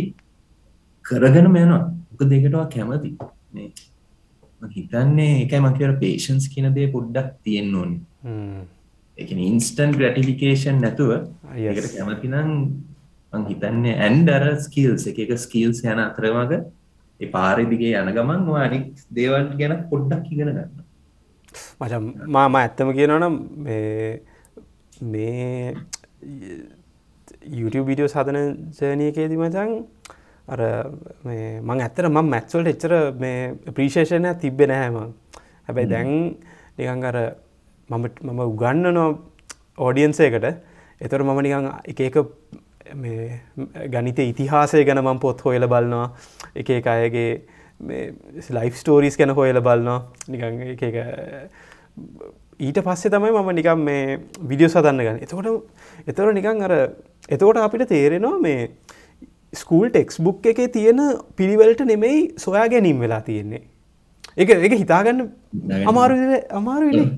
කරගෙන 1.04 1.50
මයනවා 1.56 1.82
එක 2.12 2.30
දෙකටවා 2.32 2.68
කැමති 2.74 3.16
හිතන්නේ 4.76 5.42
එකයි 5.44 5.60
මකර 5.60 5.92
පේෂන්ස් 6.02 6.48
කියන 6.52 6.68
දේ 6.76 6.88
පොඩ්ඩක් 6.94 7.28
තියෙන්න 7.44 7.74
ඕනි. 7.80 7.96
එක 9.18 9.30
ඉන්ස්ටන් 9.30 9.90
ග්‍රටිලිකේෂන් 9.98 10.80
නැතුව 10.84 11.10
ඒකට 11.54 11.96
කැමතිනම් 11.96 12.50
හිතන්නේ 13.50 13.94
ඇන්ඩර 14.06 14.44
ස්කිල්ස් 14.66 15.06
එක 15.10 15.18
එක 15.24 15.32
ස්කිල්ස් 15.44 15.82
යන 15.84 16.00
අතරමග 16.06 16.52
ඒ 17.20 17.28
පාරිදිගේ 17.34 18.00
යන 18.00 18.10
ගමන් 18.16 18.48
අනික් 18.62 18.86
දේවල් 19.18 19.50
ගැන 19.60 19.74
පොඩ්ඩක් 19.90 20.32
ඉගෙන 20.32 20.50
ගන්න. 20.54 20.70
මචම් 21.80 22.04
මාම 22.36 22.54
ඇත්තම 22.60 22.88
කියනනම් 22.96 23.36
මේ 25.12 25.74
YouTube 27.58 27.86
විඩියෝ 27.90 28.10
සාධන 28.14 28.38
ජනයකේදී 28.78 29.40
මචන් 29.42 29.70
අර 30.48 30.60
මං 31.24 31.80
ඇත්තර 31.80 32.08
මං 32.08 32.28
මැත්සල්ට 32.28 32.68
එච්චර 32.68 32.94
මේ 33.18 33.54
ප්‍රීශේෂණය 33.70 34.34
තිබ්බෙන 34.40 34.70
හැම 34.70 34.98
හැබැයි 35.66 35.88
දැන් 35.88 36.10
නිකං 36.78 37.04
අර 37.04 37.18
මම 37.88 38.04
මම 38.22 38.40
උගන්නනො 38.42 39.06
ඕඩියන්සේකට 39.78 40.44
එතොර 41.00 41.22
මම 41.22 41.40
නිකං 41.42 41.70
එක 41.84 42.00
එක 42.00 42.16
ගනිත 43.88 44.18
ඉතිහාසය 44.20 44.84
ගැන 44.84 45.00
මං 45.00 45.18
පොත් 45.18 45.40
හොයල 45.40 45.66
බලනවා. 45.66 46.12
එක 46.54 46.70
එක 46.70 46.86
අයගේ 46.86 47.42
ලයිෆ් 48.50 48.76
ස්ටෝරිස් 48.76 49.16
ගැන 49.16 49.30
හොයල 49.30 49.60
බලනවා. 49.60 50.00
නිකං 50.28 50.60
එක 50.68 50.82
ඊට 52.60 52.78
පස්සේ 52.80 53.10
තමයි 53.10 53.32
මම 53.32 53.50
නිකම් 53.52 53.80
මේ 53.80 54.20
විඩියෝ 54.40 54.70
සදන්න 54.70 55.00
ගන්න. 55.00 55.18
එතකොට 55.18 56.06
එතොර 56.06 56.32
නිකං 56.32 56.62
අර 56.62 56.72
එතකොට 57.28 57.56
අපිට 57.58 57.88
තේරෙනවා 57.88 58.38
මේ 58.38 58.70
ස්කූල් 59.62 59.90
ටෙක්ස් 59.90 60.20
බුක් 60.26 60.46
එක 60.52 60.64
තියෙන 60.72 61.00
පිළිවලට 61.36 61.84
නෙමෙයි 61.92 62.24
සොයා 62.46 62.66
ගැනීම් 62.72 63.00
වෙලා 63.06 63.20
තියෙන්නේ. 63.28 63.62
එක 64.36 64.50
එක 64.50 64.74
හිතාගන්න 64.82 65.28
අමාරු 65.90 66.18
අමාරුවිලේ 66.60 67.08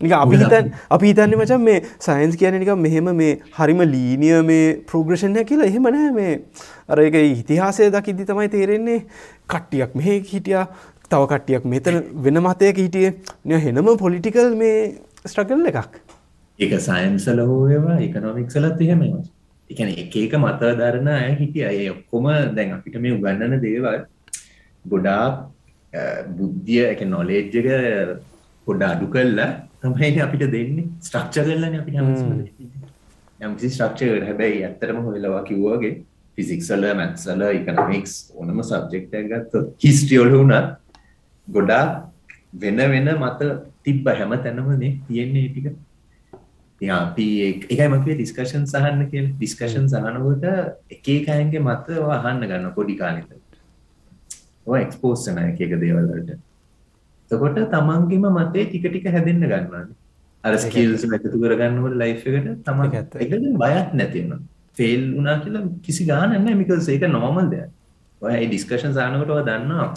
නික 0.00 0.12
අපි 0.12 0.36
හිතන් 0.36 0.72
අපි 0.90 1.06
හිතන්නේ 1.10 1.38
මචන් 1.38 1.62
මේ 1.68 1.78
සයින්ස් 2.06 2.36
කියන 2.36 2.58
නික 2.62 2.72
මෙහෙම 2.86 3.12
මේ 3.20 3.38
හරිම 3.58 3.80
ලීනිය 3.94 4.42
මේ 4.42 4.74
ප්‍රෝග්‍රෂණය 4.90 5.44
කියලා. 5.44 5.70
එහෙම 5.70 5.88
නෑ 5.96 6.10
මේ 6.18 6.34
අර 6.88 6.98
එක 7.00 7.16
ඉතිහාසය 7.22 7.90
දකිද්දි 7.90 8.28
තමයි 8.32 8.48
තේරෙන්නේ. 8.56 8.98
කට්ටියක් 9.48 9.94
මෙහෙ 9.94 10.18
හිටිය 10.32 10.58
තව 11.10 11.22
කට්ටියක් 11.32 11.64
මෙතන 11.74 12.02
වෙන 12.26 12.42
මතයක 12.42 12.82
හිටිය. 12.84 13.14
නිය 13.44 13.62
හෙනම 13.64 13.96
පොලිටිකල් 14.04 14.52
මේ 14.56 14.76
ස්ට්‍රගල් 15.24 15.72
එකක්. 15.72 16.02
එක 16.58 16.76
සයින්සල 16.80 17.40
හෝයවා 17.48 17.98
එකනොමික්සලත් 18.00 18.80
එහෙම 18.80 19.02
එකන 19.70 19.92
එක 19.94 20.16
එක 20.16 20.34
මත 20.38 20.72
දරන 20.80 21.08
අය 21.10 21.34
හිටිය. 21.34 21.64
අය 21.64 21.88
ඔක්කොම 21.90 22.26
දැන් 22.56 22.72
අපිට 22.72 22.96
මේ 23.00 23.12
උගන්නන 23.12 23.60
දේවල් 23.60 24.00
ගොඩා 24.84 25.24
බුද්ධිය 26.38 26.82
එක 26.86 27.06
නොලේජ්ජක 27.06 27.70
පොඩ 28.66 28.82
අඩු 28.82 29.06
කල්ලා 29.08 29.50
තමයි 29.82 30.20
අපිට 30.20 30.50
දෙන්නේ. 30.50 30.90
ස්ට්‍රක්ච 31.00 31.34
කරලන 31.38 31.80
අපි 31.80 31.92
යම්සි 33.40 33.70
ස්ට්‍රක්ෂ 33.70 34.26
හැබැයි 34.28 34.64
ඇත්තරම 34.64 35.00
හොලවා 35.04 35.42
කිව්වාගේ 35.44 35.94
ෆිසික්සල 36.38 36.84
මැත්සල 36.94 37.42
ඉකනමික්ස් 37.50 38.14
ඕනම 38.34 38.60
සබ්ජෙක්ට 38.62 39.16
ගත්ත 39.30 39.62
හිස්ටියෝල 39.84 40.30
වුණත් 40.32 40.76
ගොඩා 41.48 41.84
වෙන 42.54 42.80
වෙන 42.92 43.10
මත 43.14 43.50
තිබ්බ 43.82 44.08
හැම 44.10 44.32
තැනමනේ 44.44 44.92
තියෙන්නේ 45.08 45.48
ටික 45.48 45.66
අපි 46.80 47.26
එකයි 47.42 47.88
මකේ 47.88 48.14
ඩිස්කෂන් 48.14 48.66
සහන්න 48.66 49.08
කියල. 49.10 49.28
ඩිස්කෂන් 49.32 49.86
සහනකොට 49.88 50.44
එකේ 50.90 51.20
කයන්ගේ 51.24 51.60
මත 51.60 51.86
අහන්න 52.18 52.42
ගන්න 52.42 52.74
පොඩි 52.74 52.96
කාලෙත 52.96 53.30
එක්ස්පෝස්සන 54.66 55.38
එක 55.38 55.58
දේවල්ලට 55.58 56.34
තකොට 57.30 57.62
තමන්ගේම 57.70 58.26
මතේ 58.30 58.66
ටික 58.66 58.84
ටික 58.84 59.08
හැදෙන්න්න 59.08 59.46
ගන්නන්න 59.46 59.88
අර 60.44 60.58
ස්කිල්ස් 60.58 61.06
ඇතු 61.06 61.38
කරගන්නවට 61.38 61.96
ලයිෆ්කට 61.96 62.52
තම 62.62 62.82
එක 62.84 63.32
බයක් 63.56 63.94
නැතිවන්න 63.94 64.44
ෆෙල් 64.76 65.02
වනා 65.14 65.38
කියලා 65.40 65.64
කිසි 65.82 66.04
ගානන්න 66.04 66.52
මිකල් 66.56 66.80
ඒක 66.88 67.08
නෝමල් 67.08 67.48
දෙයක්. 67.50 67.70
ඔය 68.22 68.46
ඩිස්කෂන් 68.46 68.92
සානකටව 68.94 69.40
දන්නවා 69.48 69.88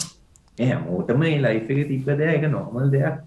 එහ 0.58 0.70
මෝටම 0.78 1.22
ලයිෆ් 1.44 1.70
එක 1.70 1.88
තිබ්බ 1.88 2.08
දෙයක් 2.14 2.38
එක 2.38 2.48
නෝමල් 2.50 2.88
දෙයක් 2.90 3.20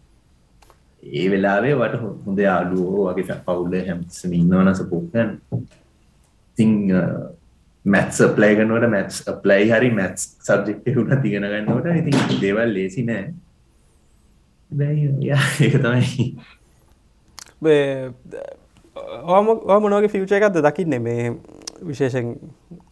ඒ 1.04 1.30
වෙලාවේ 1.32 1.76
වට 1.76 2.02
හොඳ 2.26 2.40
යාලුවෝ 2.40 3.08
වගේ 3.10 3.40
පවුල්ල 3.46 3.80
හැමසම 3.88 4.34
ඉන්නවන 4.34 4.76
සපෝකන් 4.76 5.34
තිං 6.58 6.72
මැත්ස් 7.86 8.22
ප්ලයි 8.36 8.56
ගනවට 8.56 8.90
මැත්ස් 8.90 9.24
ප්ලයි 9.44 9.70
හරි 9.72 9.92
මැත්ස් 9.92 10.28
සබ්ජෙක්් 10.42 10.96
හුන 10.96 11.12
තිගෙන 11.22 11.48
ගන්නවට 11.52 12.00
ඉතින් 12.02 12.42
දේවල් 12.42 12.74
ලේසි 12.74 13.04
නෑ. 13.04 13.34
ඒක 15.62 15.76
තමයි. 15.78 16.30
ඕම 19.26 19.84
මොනගේ 19.84 20.10
ෆිවච 20.10 20.32
එකක්ද 20.32 20.62
දකින්න? 20.64 21.02
මේ 21.02 21.36
විශේෂෙන් 21.84 22.36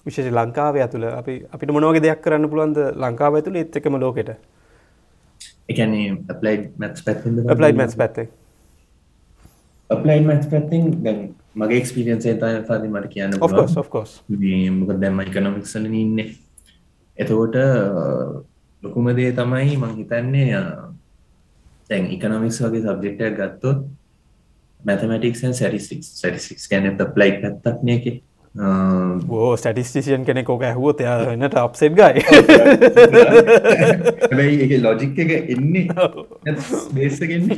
විශේෂ 0.06 0.32
ලංකාව 0.32 0.76
ඇතුළ. 0.78 1.08
අපි 1.12 1.38
අපිට 1.50 1.72
මොනවගේ 1.72 2.04
දෙයක් 2.04 2.22
කරන්න 2.22 2.50
පුළුවන්ද 2.52 2.82
ලංකාව 2.96 3.40
ඇතුළ? 3.40 3.56
එත් 3.56 3.76
එකම 3.76 3.96
ලෝකෙට. 3.98 4.36
එකන්නේ 5.74 6.14
අප්ලයිඩ් 6.28 6.70
මැත්ස් 6.78 7.06
පැත්තිද 7.08 7.42
අප්ලයිඩ් 7.48 7.82
මැත්ස් 7.82 7.98
පැත්තේ 7.98 8.28
අප්ලයිඩ් 9.90 10.26
මැත්ස් 10.26 10.48
පැත්තිං 10.48 10.88
දැන් 11.04 11.22
මගේ 11.56 11.82
එක්ස්පිරියන්සේ 11.82 12.36
තය 12.36 12.62
පාදි 12.68 12.88
මට 12.90 13.12
කියන්න 13.14 13.38
ඔෆ්කෝස් 13.42 14.14
මොක 14.78 14.94
දැම 15.00 15.20
එකනොමික්සල 15.26 15.86
ඉන්න 15.86 16.24
එතකොට 17.18 17.58
ලොකුම 18.84 19.12
දේ 19.16 19.32
තමයි 19.34 19.78
මං 19.78 19.96
හිතන්නේ 19.98 20.62
තැන් 21.90 22.08
ඉකනොමික්ස් 22.10 22.62
වගේ 22.62 22.84
සබ්ජෙක්ටයක් 22.86 23.36
ගත්තොත් 23.38 23.86
මැතමටික්න් 24.80 25.54
සැරිසික් 25.54 26.04
සැරිසික් 26.04 26.68
ගැන 26.70 26.98
ප්ලයි් 27.10 27.34
පැත්තක්නය 27.42 27.98
එක 27.98 28.06
ඕ 28.54 29.56
ස්ටටිස්ටිසියන් 29.56 30.26
කෙනෙ 30.26 30.44
ෝක 30.48 30.64
ඇහුවොත් 30.64 31.02
එයා 31.02 31.34
එන්නට 31.34 31.56
අප්සෙට් 31.56 31.94
ගයි. 31.96 32.22
හැබැයි 34.22 34.82
ලොජික් 34.84 35.20
එක 35.20 35.32
එන්නේ 35.56 35.88
බේසගෙන්නේ 36.94 37.58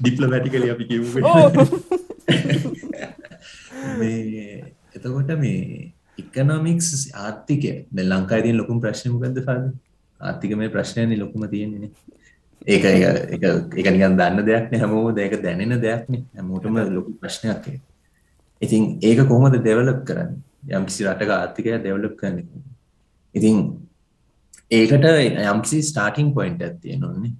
ඩිප්ලමැටිකල 0.00 0.68
අපි 0.70 0.84
කිව්වේ 0.84 1.22
මේ 3.98 4.64
එතකොට 4.94 5.30
මේ 5.40 5.92
ඉකනොමික්ස් 6.18 7.10
ආර්ථිකය. 7.16 7.86
තියෙන 7.88 8.56
ලොකුම 8.56 8.80
ප්‍රශ්නේ 8.80 9.12
මොකද්ද 9.14 9.44
ෆාදි 9.46 9.68
ආර්ථිකමය 10.20 10.68
ප්‍රශ්නයනේ 10.68 11.18
ලොකුම 11.18 11.48
තියෙන්නේ 11.48 11.90
ඒක 12.68 12.84
ඒක 12.84 13.86
නිකන් 13.88 14.16
දන්න 14.18 14.44
දෙයක් 14.46 14.70
නේ 14.72 14.80
හැමෝම 14.80 15.18
ඒක 15.18 15.36
දැනෙන 15.42 15.80
දෙයක් 15.80 16.08
නේ 16.08 16.22
හැමෝටම 16.36 16.76
ලොකු 16.96 17.12
ප්‍රශ්නයක්. 17.22 17.66
ඉතින් 18.62 18.82
ඒක 19.02 19.20
කොහොමද 19.28 19.56
ඩෙවලොප් 19.56 20.00
කරන්නේ? 20.04 20.42
යම්කිසි 20.70 21.06
රටක 21.06 21.30
ආර්ථිකය 21.32 21.76
ඩෙවලොප් 21.76 22.14
කරන්නේ. 22.20 22.64
ඉතින් 23.34 23.56
ඒකට 24.70 25.06
යම්කිසි 25.46 25.78
ස්ටාර්ටින් 25.82 26.34
පොයින්ට් 26.34 26.62
එකක් 26.62 26.76
තියෙනවනේ. 26.82 27.32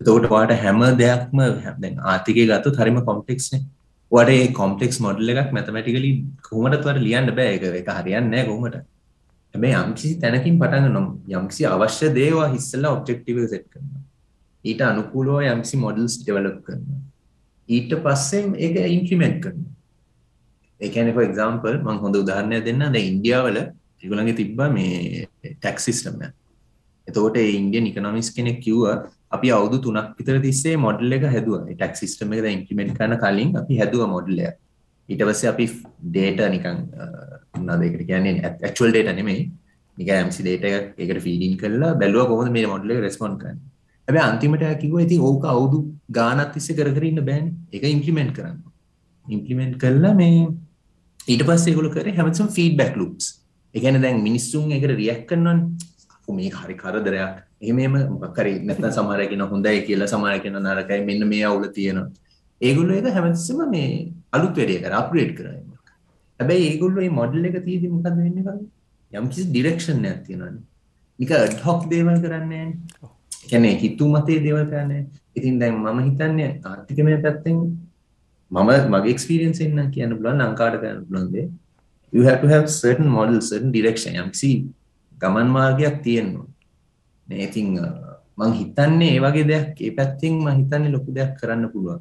එතකොට 0.00 0.26
ඔයාට 0.30 0.58
හැම 0.64 0.82
දෙයක්ම 1.02 1.38
දැන් 1.82 2.02
ආර්ථිකය 2.04 2.46
ගත්තොත් 2.50 2.80
හරිම 2.80 2.98
කොම්ප්ලෙක්ස් 3.10 3.52
නේ. 3.52 3.62
ඔයාට 4.12 4.32
මේ 4.32 4.48
කොම්ප්ලෙක්ස් 4.52 4.98
මොඩල් 5.00 5.30
එකක් 5.34 5.52
මැතමැටිකලි 5.52 6.10
කොහොමදත් 6.48 6.82
ඔයාට 6.82 7.02
ලියන්න 7.06 7.30
බෑ 7.38 7.54
ඒක 7.54 7.68
ඒක 7.70 7.92
හරියන්නේ 7.98 8.44
කොහොමද? 8.50 8.76
හැබැයි 9.54 9.78
යම්කිසි 9.82 10.12
තැනකින් 10.24 10.58
පටන් 10.58 10.88
ගන්නවා 10.88 11.40
යම්කිසි 11.40 11.70
අවශ්‍ය 11.74 12.12
දේ 12.18 12.32
ඔයා 12.32 12.50
ඉස්සෙල්ලා 12.58 12.96
ඔබ්ජෙක්ටිව් 12.98 13.40
එක 13.44 13.54
සෙට් 13.54 13.68
කරනවා. 13.70 14.05
ඊට 14.70 14.80
අනුකූලව 14.90 15.40
යම්කිසි 15.52 15.82
මොඩල්ස් 15.84 16.14
ඩෙවලොප් 16.20 16.58
කරනවා. 16.66 17.00
ඊට 17.68 17.92
පස්සේ 18.04 18.44
ඒක 18.64 18.76
ඉම්ප්ලිමන්ට් 18.96 19.38
කරනවා. 19.44 19.72
ඒ 20.80 20.88
කියන්නේ 20.94 21.16
for 21.18 21.24
example 21.30 21.76
මම 21.78 22.00
හොඳ 22.04 22.16
උදාහරණයක් 22.22 22.64
දෙන්නම්. 22.68 22.92
දැන් 22.94 23.06
ඉන්දියාවල 23.12 23.58
ඒගොල්ලන්ගේ 24.02 24.38
තිබ්බා 24.40 24.68
මේ 24.76 25.26
ටැක්ස් 25.44 25.88
සිස්ටම් 25.88 26.22
එක. 26.26 26.32
එතකොට 27.08 27.36
ඒ 27.42 27.50
ඉන්දියන් 27.60 27.90
ඉකොනොමික්ස් 27.90 28.30
කෙනෙක් 28.36 28.58
කිව්වා 28.66 28.96
අපි 29.36 29.48
අවුරුදු 29.56 29.78
3ක් 29.88 30.06
විතර 30.18 30.38
තිස්සේ 30.46 30.76
මොඩල් 30.86 31.16
එක 31.18 31.26
හැදුවා. 31.34 31.62
ඒ 31.70 31.76
ටැක්ස් 31.78 32.02
සිස්ටම් 32.04 32.34
එක 32.36 32.42
දැන් 32.46 32.58
ඉම්ප්ලිමන්ට් 32.58 32.96
කරන 32.98 33.16
කලින් 33.24 33.52
අපි 33.62 33.78
හැදුවා 33.82 34.10
මොඩල් 34.16 34.42
එක. 34.48 34.56
ඊට 35.08 35.22
පස්සේ 35.28 35.52
අපි 35.52 35.66
ඩේටා 36.14 36.48
නිකන් 36.54 36.82
මොනවද 37.56 37.86
ඒකට 37.86 38.04
කියන්නේ 38.10 38.34
ඇක්චුවල් 38.66 38.92
ඩේටා 38.92 39.16
නෙමෙයි. 39.20 39.46
නිකන් 39.98 40.12
MC 40.26 40.36
ඩේටා 40.42 40.74
එකක් 40.80 41.00
ඒකට 41.02 41.24
ෆීඩ් 41.26 41.46
ඉන් 41.48 41.56
කරලා 41.62 41.94
බැලුවා 42.02 42.30
කොහොමද 42.32 42.54
මේ 42.56 42.70
මොඩල් 42.74 42.94
එක 42.96 43.02
රෙස්පොන්ඩ් 43.06 43.40
කරන්නේ. 43.42 43.75
හැබැයි 44.08 44.28
අන්තිමට 44.30 44.64
කිව්වා 44.82 45.02
ඉතින් 45.06 45.20
ඕක 45.28 45.44
අවුරුදු 45.52 45.78
ගානක් 46.18 46.52
තිස්සේ 46.54 46.76
කර 46.78 46.90
කර 46.96 47.04
ඉන්න 47.10 47.24
බෑනේ. 47.28 47.54
ඒක 47.72 47.84
ඉම්ප්ලිමන්ට් 47.96 48.32
කරන්න. 48.36 48.58
ඉම්ප්ලිමන්ට් 49.26 49.76
කළා 49.82 50.14
මේ 50.20 50.46
ඊට 51.32 51.42
පස්සේ 51.48 51.72
ඒගොල්ලෝ 51.72 51.94
කරේ 51.96 52.16
හැමතිස්සම 52.18 52.52
ෆීඩ්බැක් 52.58 52.94
ලූප්ස්. 53.00 53.26
ඒ 53.74 53.80
කියන්නේ 53.80 54.04
දැන් 54.04 54.22
මිනිස්සුන් 54.28 54.70
ඒකට 54.72 54.96
රියැක්ට් 55.00 55.26
කරනවනේ. 55.30 55.64
අපු 56.16 56.36
මේක 56.38 56.54
හරි 56.62 56.76
කරදරයක්. 56.82 57.34
එහෙම 57.62 57.78
එහෙම 57.78 57.96
මොකක් 58.12 58.38
හරි 58.42 58.52
නැත්නම් 58.68 58.94
සමහර 58.98 59.20
අය 59.24 59.28
කියනවා 59.32 59.50
හොඳයි 59.54 59.82
කියලා 59.88 60.12
සමහර 60.12 60.32
අය 60.34 60.40
කියනවා 60.44 60.76
නරකයි 60.76 61.00
මෙන්න 61.08 61.28
මේ 61.32 61.44
අවුල 61.50 61.66
තියෙනවා. 61.78 62.08
ඒගොල්ලෝ 62.60 62.98
ඒක 62.98 63.08
හැමතිස්සම 63.18 63.60
මේ 63.74 63.90
අලුත් 64.36 64.54
වැඩේ 64.60 64.80
කරා 64.84 65.02
අප්ග්‍රේඩ් 65.02 65.34
කරා. 65.40 65.56
හැබැයි 66.40 66.70
ඒගොල්ලෝ 66.70 67.02
මේ 67.04 67.18
මොඩල් 67.20 67.50
එක 67.50 67.58
තියදී 67.66 67.92
මොකද 67.96 68.16
වෙන්නේ 68.22 68.46
කරන්නේ? 68.46 68.70
යම් 69.12 69.28
කිසි 69.32 69.50
ඩිරෙක්ෂන් 69.50 70.08
එකක් 70.12 70.24
තියෙනවානේ. 70.26 70.64
නික 71.18 71.30
ඇඩ් 71.40 71.60
හොක් 71.66 71.90
දේවල් 71.92 72.18
කරන්නේ 72.24 72.64
නැහැ. 72.64 73.15
කියන්නේ 73.50 73.74
හිතු 73.82 74.08
මතේ 74.14 74.38
දේවල් 74.44 74.66
කරන්නේ. 74.70 75.02
ඉතින් 75.36 75.60
දැන් 75.60 75.74
මම 75.82 76.00
හිතන්නේ 76.08 76.50
ආර්ථිකමය 76.64 77.18
පැත්තෙන් 77.26 77.56
මම 78.50 78.70
මගේ 78.94 79.12
එක්ස්පීරියන්ස් 79.14 79.60
එකෙන් 79.60 79.90
කියන්න 79.94 80.16
පුළුවන් 80.16 80.42
ලංකාවට 80.42 80.80
කරන්න 80.80 81.06
පුළුවන් 81.06 81.32
දේ 81.34 81.46
you 82.12 82.22
have 82.28 82.40
to 82.42 82.48
have 82.48 82.66
certain 82.82 83.08
models 83.18 83.50
certain 83.50 83.72
direction 83.78 84.12
යම්කිසි 84.22 84.50
ගමන් 85.20 85.48
මාර්ගයක් 85.56 86.02
තියෙනවා. 86.02 86.46
නේ 87.28 87.44
ඉතින් 87.48 87.80
මං 88.38 88.52
හිතන්නේ 88.60 89.14
ඒ 89.16 89.22
වගේ 89.24 89.46
දෙයක් 89.52 89.80
ඒ 89.86 89.90
පැත්තෙන් 89.98 90.34
මං 90.44 90.56
හිතන්නේ 90.60 90.92
ලොකු 90.96 91.14
දෙයක් 91.18 91.32
කරන්න 91.40 91.70
පුළුවන්. 91.72 92.00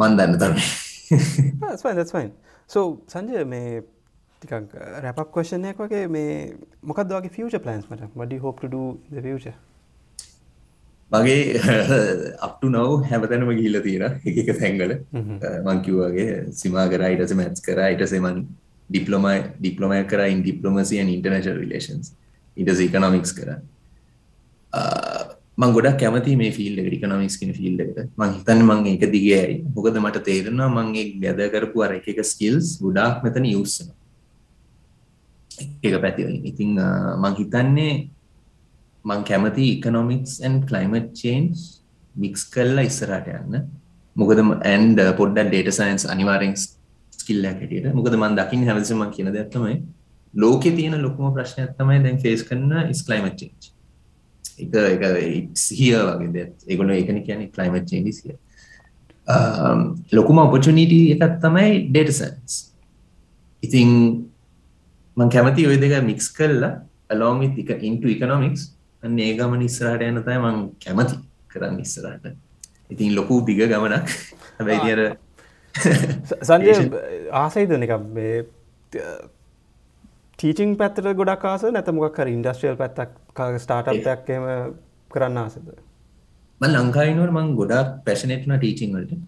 මන් 0.00 0.18
දන්න 0.18 0.38
තරමේ. 0.42 0.68
that's 1.60 1.82
fine 1.84 1.96
that's 1.98 2.12
fine. 2.16 2.32
so 2.66 2.80
Sanjaya 3.12 3.44
මේ 3.44 3.82
ටිකක් 4.46 4.74
රැපක් 5.04 5.30
කොෂණයක් 5.36 5.80
වගේ 5.84 6.08
මේ 6.08 6.34
මොකක්ද 6.82 7.16
වගේ 7.16 7.34
ෆියචර් 7.38 7.62
ප්ලන්ස් 7.64 7.88
මට? 7.90 8.12
What 8.14 8.28
do 8.30 8.36
you 8.36 8.42
hope 8.42 8.60
to 8.60 8.68
do 8.68 8.82
in 9.10 9.16
the 9.18 9.22
future? 9.22 9.54
මගේ 11.10 11.38
අප්ටු 12.46 12.68
නව් 12.68 13.08
හැමතැනම 13.10 13.50
ගිහිල්ලා 13.58 13.84
තියෙන 13.86 14.04
එක 14.24 14.38
එක 14.42 14.50
තැන්වල. 14.60 14.92
මං 15.66 15.82
කිව්වාගේ 15.86 16.28
සිමා 16.62 16.86
කරා 16.94 17.12
පස්සේ 17.20 17.40
මැත්ස් 17.42 17.66
කරා 17.68 17.88
ඊට 17.92 18.02
පස්සේ 18.02 18.22
මං 18.24 18.42
ඩිප්ලෝමා 18.90 19.36
ඩිප්ලෝමා 19.60 20.02
කරා 20.12 20.28
in 20.34 20.42
diplomacy 20.42 21.00
and 21.00 21.14
international 21.16 21.60
relations 21.62 22.12
ඊට 22.56 22.70
පස්සේ 22.70 22.88
ඉකොනොමික්ස් 22.90 23.34
කරා. 23.38 23.58
මං 25.62 25.76
ගොඩක් 25.76 26.00
කැමති 26.00 26.34
මේ 26.40 26.54
ෆිල්ඩ් 26.58 26.82
එකට 26.82 26.96
ඉකොනොමික්ස් 26.98 27.38
කියන 27.42 27.54
ෆිල්ඩ් 27.60 27.84
එකට. 27.86 28.02
මං 28.18 28.34
හිතන්නේ 28.40 28.66
මං 28.70 28.90
ඒක 28.94 29.06
දිගේ 29.14 29.38
ඇයි? 29.44 29.60
මොකද 29.76 30.00
මට 30.02 30.24
තේරෙනවා 30.30 30.72
මං 30.74 30.90
ඒ 31.02 31.06
ගැද 31.22 31.46
කරපු 31.54 31.86
අර 31.86 31.94
එක 32.00 32.10
එක 32.14 32.24
ස්කිල්ස් 32.32 32.74
ගොඩාක් 32.82 33.22
මෙතන 33.28 33.46
යූස් 33.52 33.78
වෙනවා 33.80 33.95
එක 35.58 35.96
පැති 36.04 36.26
වලින් 36.26 36.44
ඉතින් 36.50 36.76
මං 37.22 37.34
හිතන්නේ 37.40 37.94
මං 39.04 39.26
කැමති 39.30 39.66
economics 39.74 40.38
and 40.42 40.62
climate 40.68 41.12
change 41.14 41.66
mix 42.14 42.46
කල්ලා 42.54 42.86
ඉස්සරට 42.90 43.28
යන්න. 43.40 43.60
මොකද 44.16 44.40
ඇන්ඩ 44.40 45.04
පොඩ්ඩ 45.20 45.52
ඩේට 45.52 45.76
සයින්ස් 45.80 46.08
අනිවාරෙන් 46.14 46.56
ස්කිල්ල 46.56 47.44
හැටියට. 47.50 47.92
මොකද 47.92 48.16
මන් 48.16 48.40
දකිින් 48.40 48.66
හැමසම 48.68 49.06
කියන 49.14 49.32
දැත්තමයි 49.34 49.76
ලෝකෙ 50.34 50.70
තියෙන 50.72 51.02
ලොකුම 51.02 51.32
ප්‍රශ්නයක් 51.34 51.72
තමයි 51.78 52.02
දැන් 52.04 52.18
ෆේස් 52.18 52.44
කරන්න 52.48 52.90
ඉස් 52.90 53.02
කලයිමට 53.06 53.40
චේන්ච් 53.40 53.72
එක 54.58 54.74
එක 54.74 55.02
සිහිය 55.56 55.96
වගේ 56.08 56.32
දෙ 56.34 56.42
ඒගොල 56.66 56.92
ඒකන 56.92 57.20
කියන 57.26 57.44
කලයිමට 57.54 57.88
චේන්ස් 57.90 58.20
කිය 58.24 58.36
ලොකුම 60.12 60.42
ඔපචනිට 60.44 60.94
එකත් 61.16 61.38
තමයි 61.44 61.68
ඩේට 61.88 62.12
සයින්ස් 62.20 62.56
ඉතිං 63.62 63.92
මං 65.16 65.28
කැමති 65.36 65.68
ඔය 65.70 65.76
දෙක 65.82 65.94
මික්ස් 66.10 66.26
කල්ලා 66.38 66.72
along 67.14 67.38
with 67.42 67.70
into 67.90 68.08
economics 68.16 68.62
අන්න 69.02 69.18
ඒ 69.26 69.32
ගමන 69.38 69.62
ඉස්සරහට 69.68 70.02
යන 70.08 70.18
තමයි 70.26 70.40
මං 70.46 70.58
කැමති 70.84 71.16
කරන්න 71.52 71.78
ඉස්සරහට. 71.84 72.26
ඉතින් 72.92 73.14
ලොකු 73.18 73.40
දිග 73.46 73.62
ගමනක්. 73.72 74.08
හැබැයි 74.58 74.80
තියර 74.84 75.00
සංජය 76.50 76.74
ආසයිද 77.44 77.74
නිකම් 77.84 78.06
මේ 78.18 78.36
ටීචිං 80.38 80.76
පැත්තට 80.82 81.10
ගොඩක් 81.20 81.44
ආස 81.52 81.66
නැත 81.76 81.90
මොකක් 81.98 82.22
හරි 82.22 82.36
ඉන්ඩස්ට්‍රියල් 82.38 82.78
පැත්තක් 82.82 83.42
ස්ටාර්ට්යක් 83.64 84.32
එම 84.38 84.46
කරන්න 85.10 85.42
ආසද? 85.44 85.68
මං 86.60 86.72
ලංකායිනුවට 86.80 87.36
මං 87.38 87.54
ගොඩක් 87.60 88.00
පැශනෙට්න 88.06 88.58
ටීචිං 88.58 88.96
වලට. 88.96 89.22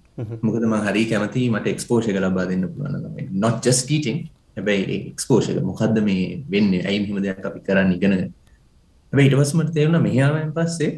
මොකද 0.46 0.64
මං 0.72 0.82
හරි 0.88 1.04
කැමති 1.12 1.46
මට 1.54 1.74
එක්ස්පෝෂ 1.74 2.10
එක 2.12 2.20
ලබා 2.24 2.50
දෙන්න 2.50 2.68
පුළුවන් 2.74 3.38
නොත් 3.44 3.58
ජස් 3.66 3.80
ටීචිං 3.86 4.26
හැබැයි 4.58 4.98
එක්ස්පෝෂ 5.12 5.50
එක 5.50 5.62
මොකක්ද 5.70 5.98
මේ 6.08 6.26
වෙන්න? 6.50 6.72
ඇයි 6.80 7.06
හිම 7.06 7.22
දෙයක් 7.26 7.46
අපි 7.50 7.60
කරන්න 7.66 7.92
ඉගෙන 7.96 8.14
හැබැයි 8.16 9.28
ඊට 9.28 9.38
පස්සේ 9.40 9.58
මට 9.60 9.74
තේරුණා 9.76 10.02
මෙහාවෙන් 10.08 10.52
පස්සේ 10.56 10.90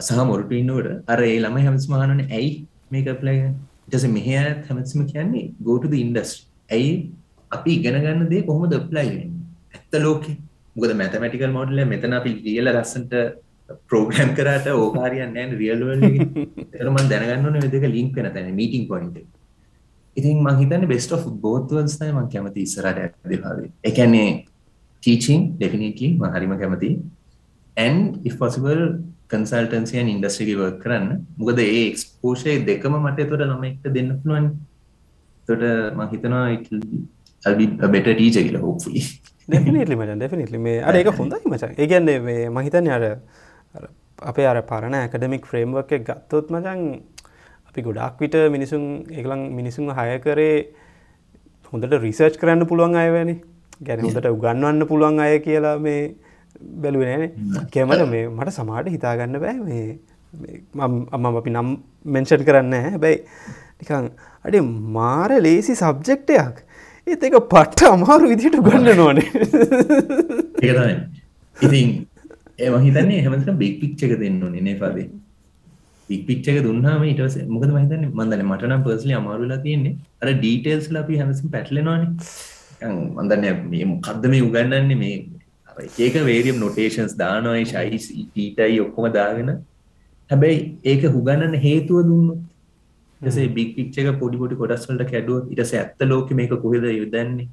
සහ 0.00 0.26
මොරටු 0.30 0.58
ඉන්නකොට 0.60 1.12
අර 1.12 1.20
ඒ 1.22 1.38
ළමයි 1.44 1.66
හැමතිස්සම 1.66 1.96
අහනනේ 1.98 2.28
ඇයි 2.30 2.52
මේක 2.90 3.08
ඇප්ලයි 3.12 3.36
කරන්නේ 3.36 3.54
ඊට 3.84 3.94
පස්සේ 3.94 4.12
මෙහා 4.18 4.44
හැමතිස්සම 4.68 5.06
කියන්නේ 5.12 5.44
the 5.92 6.00
industry. 6.00 6.42
ඇයි 6.70 6.92
අපි 7.50 7.70
ඉගෙන 7.78 7.98
ගන්න 8.02 8.28
දේ 8.32 8.42
කොහොමද 8.42 8.72
ඇප්ලයි 8.72 9.08
වෙන්නේ? 9.10 9.30
ඇත්ත 9.74 10.02
ලෝකේ. 10.02 10.36
මොකද 10.76 10.94
මැතමැටිකල් 11.02 11.52
මොඩල් 11.58 11.84
මෙතන 11.92 12.18
අපි 12.20 12.32
රියල් 12.46 12.68
ලස්සන්ට 12.74 13.14
ප්‍රෝග්‍රෑම් 13.90 14.30
කරාට 14.38 14.66
ඕක 14.72 14.96
හරියන්නේ 15.04 15.32
නැහැ 15.36 15.60
රියල් 15.62 15.86
වර්ල්ඩ් 15.86 16.04
එකේ. 16.10 16.46
ඒතර 16.72 16.90
මම 16.90 17.08
දැනගන්න 17.12 17.48
ඕනේ 17.48 17.64
මේ 17.64 17.74
දෙක 17.74 17.88
ලින්ක් 17.96 18.18
වෙන 18.18 18.30
තැන 18.34 18.54
මීටින් 18.60 18.86
පොයින්ට් 18.90 19.16
ඉතින් 20.18 20.38
මම 20.44 20.50
හිතන්නේ 20.60 20.88
best 20.94 21.10
of 21.16 21.24
both 21.46 21.72
worlds 21.76 21.96
තමයි 22.00 22.12
මම 22.16 22.28
කැමති 22.34 22.60
ඉස්සරහට 22.66 23.00
යද්දී 23.26 23.70
ඒ 23.88 23.92
කියන්නේ 23.98 24.28
teaching 25.02 25.42
definitely 25.62 26.08
මම 26.20 26.26
හරිම 26.36 26.54
කැමතියි. 26.62 26.94
And 27.76 28.00
if 28.28 28.34
possible 28.42 28.82
consultancy 29.34 29.96
and 30.00 30.08
industry 30.14 30.44
එකේ 30.46 30.58
work 30.62 30.78
කරන්න. 30.84 31.08
මොකද 31.40 31.60
ඒ 31.66 31.82
exposure 31.90 32.56
දෙකම 32.70 32.94
මට 33.02 33.18
ඒතකොට 33.24 33.44
ළමයින්ට 33.50 33.86
දෙන්න 33.96 34.10
පුළුවන් 34.22 34.46
ඒතකොට 35.48 35.64
මම 35.98 36.02
හිතනවා 36.12 36.44
it 36.56 36.66
will 36.72 36.84
be 36.90 36.98
I'll 37.42 37.58
be 37.62 37.66
a 37.86 37.90
better 37.94 38.14
teacher 38.20 38.42
කියලා 38.46 38.64
hopefully. 38.68 39.02
Definitely 39.54 39.96
මචං 40.00 40.22
definitely. 40.24 40.60
මේ 40.68 40.78
අර 40.88 40.94
ඒක 41.00 41.10
හොඳයි 41.20 41.52
මචං 41.52 41.76
ඒ 41.82 41.88
කියන්නේ 41.92 42.18
මේ 42.28 42.48
මම 42.52 42.58
හිතන්නේ 42.68 42.94
අර 42.98 43.04
අපේ 44.30 44.48
අර 44.52 44.58
පරණ 44.70 44.96
ඇකඩමික් 45.02 45.44
ෆ්‍රේම්වර්ක් 45.50 45.92
එක 45.98 46.08
ගත්තොත් 46.10 46.50
මචං 46.56 46.80
අපි 47.76 47.84
ගොඩක් 47.84 48.20
විට 48.20 48.36
මිනිසුන් 48.48 48.84
ඒගලන් 49.10 49.40
මිනිසුන් 49.52 49.92
හය 49.92 50.16
කරේ 50.18 50.56
හොඳට 51.72 51.96
රිසර්ච් 52.00 52.38
කරන්න 52.40 52.64
පුළුවන් 52.64 52.96
අයවැනි 52.96 53.34
ගැන 53.80 54.00
හොඳට 54.00 54.28
උගන්වන්න 54.28 54.86
පුළුවන් 54.86 55.20
අය 55.20 55.38
කියලා 55.40 55.76
මේ 55.78 56.14
බැලුවනෑන 56.80 57.68
කැමට 57.70 58.04
මේ 58.08 58.28
මට 58.28 58.54
සමාට 58.54 58.88
හිතාගන්න 58.88 59.36
බෑ. 59.38 59.56
මේ 59.62 59.98
අම්ම 61.12 61.26
අපි 61.32 61.50
නම් 61.50 61.68
මෙන්ෂන් 62.06 62.46
කරන්න 62.46 62.74
හැබැයි 62.86 63.20
නිකං 63.78 64.08
අඩේ 64.44 64.64
මාර 64.96 65.36
ලේසි 65.40 65.76
සබ්ජෙක්ටයක් 65.76 66.64
ඒත් 67.06 67.22
එක 67.22 67.38
පට්ට 67.46 67.90
අමාරු 67.90 68.32
විදිට 68.32 68.58
ගන්න 68.62 68.90
නොනේ 68.96 69.28
ඉතින් 71.56 71.94
ඒ 72.58 72.72
හිතන්නේ 72.80 73.22
හැමතට 73.22 73.54
බික් 73.58 73.80
පික්්චක 73.80 74.18
දෙන්න 74.18 74.42
නේ 74.58 74.76
පදේ 76.06 76.16
පික්පික්ච 76.24 76.48
එක 76.48 76.58
දුන්නාම 76.62 77.04
ඉටස 77.04 77.36
මොකද 77.46 77.70
මහිතන්න 77.76 78.04
මන්දන 78.10 78.42
මටනම් 78.42 78.82
පර්සලි 78.82 79.12
අමාරුලා 79.12 79.58
තියෙන්නේ. 79.58 79.96
අර 80.22 80.28
ඩීටේල්ස් 80.32 80.88
අපි 81.02 81.18
හැමසි 81.18 81.48
පැටලෙනවානේ. 81.48 82.10
මන්දන්න 83.16 83.44
මේ 83.70 83.84
මොකක්ද 83.84 84.26
මේ 84.34 84.42
උගන්නන්නේ 84.42 84.96
මේ 84.96 85.16
ඒක 85.98 86.14
වේරියම් 86.30 86.58
නොටේෂන්ස් 86.64 87.16
දානොයි 87.16 87.64
ශයිස් 87.64 88.06
ඊටයි 88.14 88.80
ඔක්කොම 88.80 89.12
දාගෙන. 89.12 89.52
හැබැයි 90.30 90.58
ඒක 90.84 91.02
හුගන්නන්න 91.16 91.54
හේතුව 91.66 92.02
දුන්න 92.10 92.46
සේ 93.20 93.48
බික් 93.48 93.76
පික්ච 93.76 93.98
එක 93.98 94.18
පොඩි 94.20 94.42
පොඩි 94.42 94.60
කොටස්වලට 94.62 95.06
කැඩුව 95.12 95.54
ඉටස 95.54 95.72
ඇත්ත 95.74 96.00
ලෝක 96.12 96.30
මේක 96.30 96.50
කොහෙද 96.50 96.84
යුදන්නේ? 96.84 97.48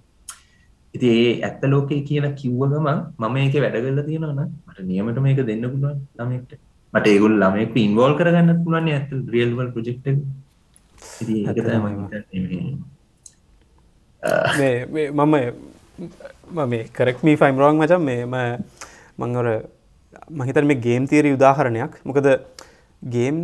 ඉති 0.94 1.08
ඒ 1.10 1.42
ඇත්ත 1.42 1.64
ලෝකේ 1.64 2.02
කියලා 2.10 2.38
කිව්ව 2.42 2.62
ගමන් 2.74 3.00
මම 3.20 3.36
ඒක 3.38 3.56
වැඩගල්ල 3.66 4.04
තියෙනවන 4.10 4.44
මට 4.68 4.88
නියමට 4.92 5.20
මේක 5.28 5.42
දෙන්න 5.50 5.66
පුළුවන් 5.72 6.00
ළමෙක්ට 6.20 6.73
මට 6.94 7.06
ඒගොල්ලෝ 7.12 7.40
ළමයෙක්ව 7.44 7.76
ඉන්වෝල්ව් 7.86 8.18
කරගන්නත් 8.20 8.60
පුළුවන් 8.66 8.86
නේ 8.88 8.96
ඇත්තට 8.98 9.30
රියල් 9.36 9.52
වර්ල්ඩ් 9.58 9.74
ප්‍රොජෙක්ට් 9.76 10.06
එක. 10.12 10.18
ඉතින් 11.22 11.38
ඒක 11.50 11.58
තමයි 11.66 11.80
මම 14.60 15.20
මම 15.20 15.36
මම 16.52 16.70
මේ 16.74 16.84
කරෙක්ට් 16.98 17.24
මී 17.28 17.38
ෆයිම් 17.42 17.58
රෝං 17.64 17.76
මචං 17.82 18.02
මේ 18.10 18.22
මම 18.26 18.38
මම 20.30 20.42
හිතන්නේ 20.48 20.70
මේ 20.72 20.84
ගේම් 20.86 21.04
තියරි 21.12 21.30
උදාහරණයක්. 21.38 21.94
මොකද 22.08 22.28
ගේම් 23.16 23.36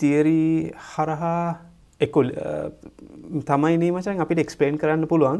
තියරි 0.00 0.72
හරහා 0.92 1.44
එකොල් 2.06 2.26
තමයි 3.50 3.74
නේ 3.82 3.92
මචං 3.96 4.24
අපිට 4.24 4.42
එක්ස්පලේන් 4.44 4.80
කරන්න 4.80 5.06
පුළුවන්. 5.12 5.38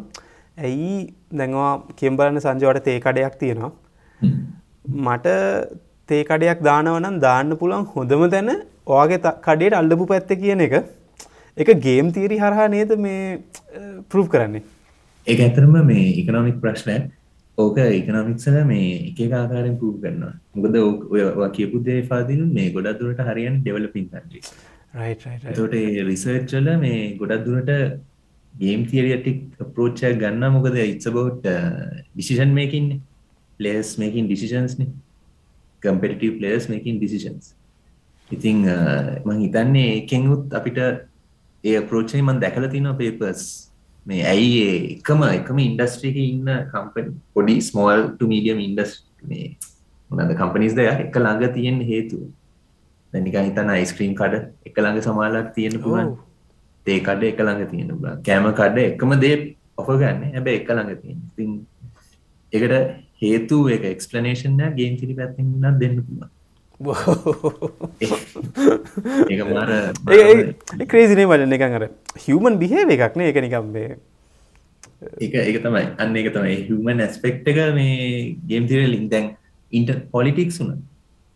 ඇයි 0.66 0.92
දැන්වා 1.38 1.72
කියම් 1.98 2.14
බලන්න 2.18 2.44
සංජවට 2.44 2.84
තේ 2.88 2.98
කඩයක් 3.06 3.34
තියෙනවා. 3.40 3.72
මට 5.06 5.26
තේ 6.08 6.22
කඩයක් 6.24 6.62
දානවනම් 6.68 7.16
දාන්න 7.20 7.56
පුළුවන් 7.60 7.84
හොඳම 7.92 8.24
තැන 8.34 8.50
ඔයාගේ 8.86 9.32
කඩේට 9.46 9.78
අල්ලපු 9.80 10.06
පැත්ත 10.12 10.30
කියන 10.42 10.64
එක. 10.66 10.74
එක 11.56 11.68
ගේම් 11.86 12.12
තීරි 12.12 12.38
හරහා 12.38 12.68
නේද 12.70 12.94
මේ 12.98 13.38
පෘප් 14.10 14.26
කරන්නේ? 14.28 14.62
ඒ 15.26 15.36
ඇතරම 15.38 15.76
මේ 15.90 16.06
ඉකනොමික් 16.22 16.56
ප්‍රශ්නය 16.64 16.96
ඕක 17.58 17.78
ඉකනොමික්සල 18.00 18.58
මේ 18.64 18.90
එක 19.10 19.20
ආකාරෙන් 19.32 19.78
පූ 19.82 19.92
කරනවා. 20.02 20.34
මොකද 20.54 20.76
ඔය 20.76 21.50
කියපු 21.56 21.84
දේ 21.88 22.02
පාදින 22.10 22.42
මේ 22.52 22.72
ගොඩක් 22.76 23.00
දුරට 23.00 23.22
හරියන් 23.28 23.60
ඩෙවලපින් 23.60 24.08
කන්ට්‍රි 24.10 24.40
තොට 25.54 25.78
රිසර්ච්චල 26.10 26.68
මේ 26.82 27.00
ගොඩක් 27.20 27.46
දුරට 27.46 27.72
ගේම් 28.54 28.84
තිරියටික් 28.90 29.40
ප්‍රෝච්චය 29.74 30.12
ගන්න 30.20 30.52
මොකද 30.52 30.76
ඉත්ස 30.82 31.08
බෝට් 31.16 31.40
ඩිසිෂන් 31.46 32.54
මේකින් 32.60 32.92
ලේස් 33.60 33.96
මේකින් 34.02 34.28
ඩිසිෂන්ස්නේ 34.28 34.92
කම්පෙටිටව 35.84 36.38
පලේස් 36.40 36.70
මේකින් 36.72 36.98
ඩිසිෂන්ස් 37.00 37.52
ඉතිං 38.30 38.64
මං 39.26 39.44
හිතන්නේ 39.44 39.90
ඒකෙන්ුත් 39.98 40.58
අපිට 40.60 40.80
ඒ 41.64 41.80
ප්‍රෝච්චය 41.90 42.22
මන් 42.22 42.40
දැකල 42.42 42.66
තින 42.74 42.90
පේපර්ස් 43.02 43.44
මේ 44.06 44.24
ඇයි 44.32 44.64
එකම 44.94 45.22
එකම 45.28 45.58
ඉන්ඩස්ට්‍රියක 45.66 46.16
ඉන්න 46.22 46.50
කම්ප 46.72 47.04
පොඩි 47.36 47.56
ස්මෝල් 47.68 48.02
මීඩියම් 48.32 48.60
ඉන්ඩස් 48.66 48.92
මේ 49.28 49.46
මොනද 50.10 50.34
කම්පනිස් 50.40 50.76
දෙයක් 50.78 51.06
එක 51.06 51.16
ළඟ 51.16 51.54
තියෙන 51.54 51.80
හේතුව. 51.90 52.22
දැනික 53.12 53.36
හිතන 53.38 53.72
අයිස්ක්‍රීම් 53.76 54.14
කඩ 54.20 54.42
එක 54.68 54.76
ළඟ 54.76 55.04
සමාලක් 55.06 55.52
තියෙන 55.56 55.80
පුළුවන්. 55.80 56.10
තේ 56.86 56.98
කඩ 57.00 57.32
එක 57.32 57.40
ළඟ 57.40 57.70
තියෙන 57.70 57.88
පුලන් 57.92 58.20
කෑම 58.22 58.50
කඩ 58.52 58.78
එකම 58.90 59.16
දේ 59.24 59.36
ඔෆ 59.76 59.88
ගන්න. 59.88 60.22
හැබැ 60.36 60.56
එක 60.60 60.68
ළඟ 60.68 61.00
තියෙන 61.02 61.20
තින් 61.36 61.50
එකට 62.52 62.74
හේතු 63.24 63.58
එක 63.74 63.84
එක්ස්පලනේෂන්ය 63.90 64.70
ගේම් 64.78 64.94
තිරි 65.02 65.14
පැත්තින්න 65.20 65.68
දෙන්න 65.82 66.00
පුළුවන්. 66.06 66.30
ඒ 70.14 70.86
ක්‍රේසිනේ 70.90 71.28
වලන 71.30 71.54
එකන් 71.56 71.76
අර 71.78 71.84
හිවමන් 72.24 72.54
බිහේ 72.62 72.84
එකක්නේ 72.96 73.28
එක 73.32 73.38
නිකම්බේ 73.44 73.90
එක 75.20 75.34
ඒක 75.34 75.58
තමයි. 75.62 75.84
අන්න 75.98 76.16
එක 76.16 76.28
තමයි. 76.32 76.56
හමන් 76.68 77.00
ඇස්පෙක්් 77.00 77.44
එක 77.44 77.58
මේ 77.74 78.36
ගේම් 78.48 78.66
තිර 78.68 78.86
ලිින් 78.86 79.08
දැන් 79.08 79.26
ඉන්ට 79.72 79.90
පොලිටික්ස් 80.10 80.60
වුන 80.60 80.80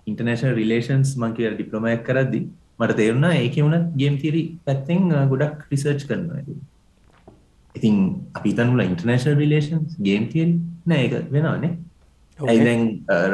ඉන්ටර්නේශල් 0.06 0.54
රිලේෂන්ස් 0.54 1.16
මංකිව 1.16 1.54
ඩිප්ලොමයක් 1.54 2.02
කරද්දි 2.04 2.40
මට 2.80 2.96
තේරුණා 2.96 3.34
ඒක 3.36 3.56
වුණ 3.58 3.92
ගේම් 3.96 4.18
තිරි 4.18 4.42
පැත්තෙන් 4.64 5.08
ගොඩක් 5.32 5.66
රිසර්ච් 5.70 6.06
කරනවා. 6.08 6.42
ඉතින් 7.74 7.96
අපි 8.34 8.50
තනුල 8.54 8.84
ඉන්ටර්නේශල් 8.84 9.36
රිලේෂන්ස් 9.36 9.98
ගේම් 10.00 10.26
තිරි 10.32 10.54
නෑ 10.88 11.04
ඒක 11.04 11.32
වෙනවානේ 11.32 11.72
ඇයි 12.38 12.64
දැන් 12.64 12.84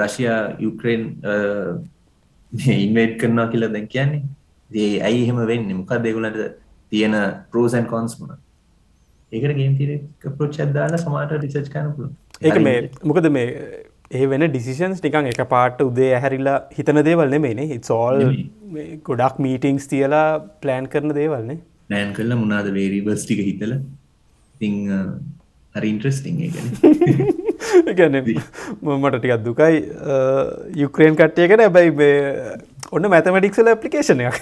රශයා 0.01 0.41
යුක්‍රේන් 0.61 1.03
ඉන්වේට් 2.77 3.17
කරනවා 3.21 3.49
කියලා 3.53 3.73
දැන් 3.73 3.89
කියන්නේ? 3.89 4.23
ඒ 4.71 4.93
ඇයි 5.01 5.25
එහෙම 5.25 5.41
වෙන්න? 5.53 5.73
මොකක් 5.77 5.97
දෙගුලට 6.03 6.39
තියෙන 6.93 7.17
පරෝසන් 7.53 7.89
කොන්ස් 7.93 8.15
මුණ 8.21 8.37
ඒකට 9.33 9.57
ගේම් 9.61 9.75
තිර 9.81 9.91
ප්‍රෝච් 10.39 10.61
දාලා 10.77 11.03
සමාට 11.05 11.35
රිසර්ච් 11.39 11.71
කන 11.75 11.91
පුළ 11.97 12.09
ඒක 12.43 12.61
මේ 12.67 12.79
මොකද 13.11 13.29
මේ 13.37 13.47
ඒ 14.13 14.27
වෙන 14.33 14.47
ඩිසිෂන්ස් 14.47 15.05
නිකන් 15.07 15.31
එක 15.33 15.43
පාට 15.55 15.85
උදේ 15.89 16.11
ඇහැරිලා 16.17 16.57
හිතන 16.79 17.03
දේවල් 17.11 17.37
නෙමේනේ 17.37 17.69
හිත්සෝල් 17.73 18.25
ගොඩක් 19.09 19.41
මීටිංස් 19.47 19.89
තියලා 19.93 20.27
ප්ලෑන් 20.65 20.91
කරන 20.95 21.17
දේවල්න්නේ 21.21 21.61
නෑන් 21.91 22.17
කරලා 22.19 22.41
මුණද 22.43 22.75
වේරීබස් 22.79 23.25
ටික 23.25 23.45
හිතල? 23.51 23.79
තිං 24.61 24.77
හරි 25.75 25.89
ඉන්ට්‍රස්ටිං 25.95 26.45
ගැන 26.57 26.69
ගැන 27.99 28.17
මට 28.21 29.17
ටිකත් 29.19 29.45
දුකයි. 29.45 29.77
යුක්‍රේන් 30.83 31.17
කට්ටියකට 31.17 31.65
ඇබැයි 31.67 31.91
ඔන්න 32.93 33.11
මැතමටික්සල 33.11 33.71
ඇපලිකේෂනයක් 33.73 34.41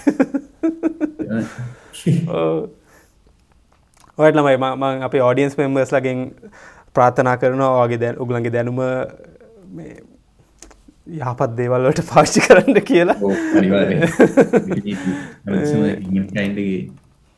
ඔයට 4.17 4.35
ළමයි 4.37 4.57
මං 4.61 5.05
අප 5.07 5.13
ඔඩියන්ස් 5.27 5.57
මෙම්බර්ස් 5.57 5.93
ලගෙන් 5.95 6.25
ප්‍රාථනා 6.95 7.37
කරනවා 7.41 7.85
වගේ 7.85 8.01
දැන් 8.01 8.19
උගලන්ගේ 8.21 8.53
දැනුම 8.53 8.81
යහපත් 11.19 11.55
දේවල්වලට 11.57 12.01
පාච්චි 12.09 12.43
කරන්න 12.45 12.77
කියලා. 12.89 13.17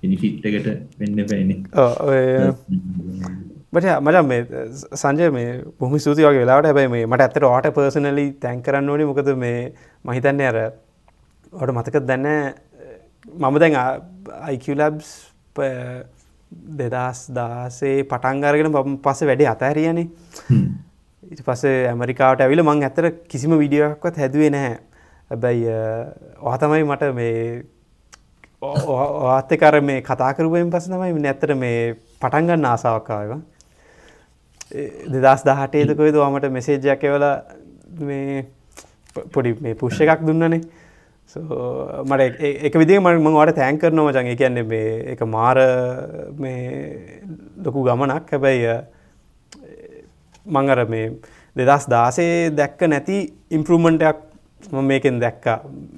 පිනිිෆිට්කට 0.02 0.68
වෙන්න 1.00 1.20
පැන 1.30 1.50
මට 3.76 3.96
මට 4.00 4.24
මේ 4.30 4.42
සංජය 5.02 5.30
මේ 5.38 5.52
බොහම 5.80 5.98
සූති 6.00 6.26
වගේ 6.26 6.42
වෙලාට 6.44 6.68
හැබයි 6.70 6.88
මේ 6.94 7.06
මට 7.06 7.26
ඇත්තට 7.26 7.48
ඕට 7.50 7.70
පර්සනලි 7.76 8.26
තැන් 8.44 8.64
කරන්න 8.66 8.90
ඕනි. 8.90 9.08
මොකද 9.12 9.32
මේ 9.44 9.74
මහිතන්නේ 10.06 10.50
අර 10.52 10.60
ඔට 11.54 11.72
මතක 11.76 12.04
දැන්න 12.10 12.28
මම 13.26 13.60
දැන් 13.60 13.76
අයිකලබ්ස් 14.48 15.12
දෙදස් 16.80 17.20
දාසේ 17.38 18.04
පටන්ගරගෙන 18.12 18.72
බම 18.72 18.98
පස 19.06 19.24
වැඩේ 19.30 19.50
අතඇරියනේ 19.52 20.08
ඉට 21.24 21.42
පසේ 21.46 21.88
ඇමරිකාවට 21.92 22.44
ඇවිල 22.46 22.64
මං 22.64 22.84
ඇතර 22.84 23.10
කිසිම 23.32 23.56
විඩියක්වත් 23.58 24.20
හැදුවේ 24.24 24.52
නැහැ. 24.56 24.76
හැබැයි 25.32 25.74
ඔහතමයි 26.42 26.84
මට 26.84 27.10
මේ 27.20 27.64
ඔත්තකර 28.62 29.82
මේ 29.82 30.02
කතාකරුවෙන් 30.02 30.72
පස 30.72 30.88
තමයි 30.92 31.26
නැත්තර 31.26 31.56
මේ 31.56 31.82
පටන්ගන්න 32.22 32.72
ආසාාවක්කාව 32.72 33.36
දෙදස් 34.72 35.44
දහටේදකොයිද 35.46 36.16
මට 36.16 36.52
මෙසේජයක් 36.52 37.04
එවල 37.04 37.26
මේ 38.00 38.46
පොඩි 39.34 39.56
මේ 39.62 39.76
පුෂ්ෂ 39.76 40.02
එකක් 40.02 40.26
දුන්නනේ. 40.26 40.62
මට 42.06 42.52
එක 42.70 42.78
විදි 42.82 43.00
මට 43.00 43.22
මට 43.22 43.56
තෑන් 43.56 43.80
කරනව. 43.80 44.12
ජං 44.12 44.38
කියන්නේ 44.38 44.64
මේ 44.64 45.14
එක 45.14 45.22
මාර 45.26 45.58
මේ 46.38 47.22
ලොකු 47.64 47.84
ගමනක්. 47.84 48.32
හැබැයි 48.32 48.76
මංගර 50.46 50.86
මේ 50.88 51.12
දෙදස් 51.56 51.86
දාසේ 51.90 52.50
දැක්ක 52.52 52.82
නැති 52.88 53.20
ඉම්පරමෙන්ටයක් 53.52 54.18
මේකෙන් 54.72 55.20
දැක්ක 55.20 55.46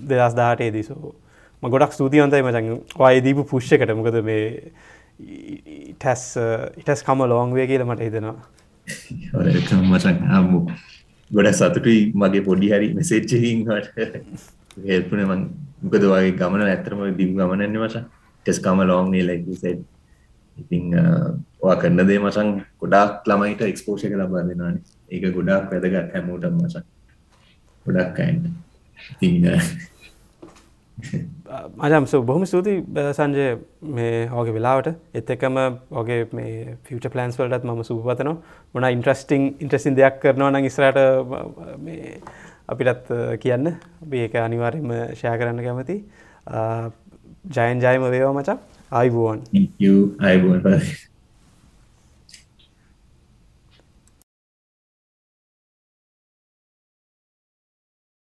දෙදස් 0.10 0.36
දාටේ 0.36 0.72
දිසෝ 0.72 1.16
ම 1.64 1.70
ගොඩක් 1.70 1.94
ස්තුතිවන්තයි 1.94 2.44
මචන් 2.44 2.68
වාය 3.00 3.22
දීපු 3.24 3.44
පුෂ්ෂකට 3.44 3.94
මොකද 3.96 4.20
මේ 4.24 4.72
ටැස් 5.18 6.24
ඉටස් 6.78 7.02
කම 7.04 7.26
ලෝංවේ 7.26 7.68
කියල 7.68 7.84
මට 7.86 8.02
හිතෙනවා. 8.02 8.38
මචන් 9.84 10.18
හම්මු 10.28 10.60
ගොඩ 11.32 11.50
සතුටුයි 11.52 12.02
මගේ 12.16 12.44
පොඩි 12.44 12.70
හරි 12.70 12.94
මෙසේච්චහින්ට 12.94 13.68
හෙල්පුන 14.86 15.22
මං 15.26 15.42
මොකද 15.82 16.04
වගේ 16.04 16.32
ගමන 16.34 16.64
ඇතරම 16.66 17.02
දිම් 17.18 17.32
ගමනන්න 17.36 17.78
මචන් 17.78 18.06
ටෙස් 18.46 18.60
කම 18.60 18.80
ලෝංනේ 18.84 19.24
ලැක්සෙට් 19.24 19.82
ඉතිං 20.58 20.86
වා 21.62 21.76
කරන්න 21.76 22.08
දේ 22.10 22.20
මචන් 22.20 22.50
ගොඩක් 22.82 23.28
ළමයිට 23.30 23.62
එක්ස්පෝෂක 23.64 24.14
ලබා 24.14 24.44
දෙෙනවාන 24.48 24.78
ඒක 25.10 25.26
ගොඩක් 25.34 25.74
වැදගත් 25.74 26.14
හැමෝටම් 26.14 26.56
මචන් 26.60 26.86
ගොඩක් 27.86 28.18
අයින්න 28.20 28.46
ඉතිං 31.48 31.96
අජම්ස 31.98 32.14
බොහම 32.26 32.44
ස්තුති 32.46 32.74
සංජය 33.18 33.46
මේ 33.82 34.28
හෝගේ 34.28 34.54
වෙලාවට. 34.58 34.96
එත් 35.14 35.30
එකම 35.30 35.58
ඔගේ 35.92 36.28
මේ 36.34 36.78
ෆිට 36.84 37.08
පලන්ස් 37.14 37.40
වලටත් 37.40 37.66
ම 37.66 37.84
සුපතන 37.84 38.30
මොන 38.74 38.84
ඉන්ට්‍රස්ටිං 38.84 39.56
ඉන්ට්‍රසින් 39.64 39.96
දෙයක් 39.96 40.20
කරනවා 40.22 40.52
නං 40.52 40.66
ඉස්රට 40.70 40.98
අපිටත් 42.68 43.12
කියන්න. 43.44 43.76
ඒක 44.12 44.36
අනිවාර්යම 44.36 44.92
ෂය 45.14 45.28
කරන්න 45.40 45.64
කැමති. 45.68 45.98
ජයන් 47.56 47.82
ජයම 47.84 48.10
වේවා 48.12 48.34
මචක් 48.34 48.60
අයිබුවන් 48.92 49.40
අයිබෝන් 50.20 50.62
ප 50.64 50.68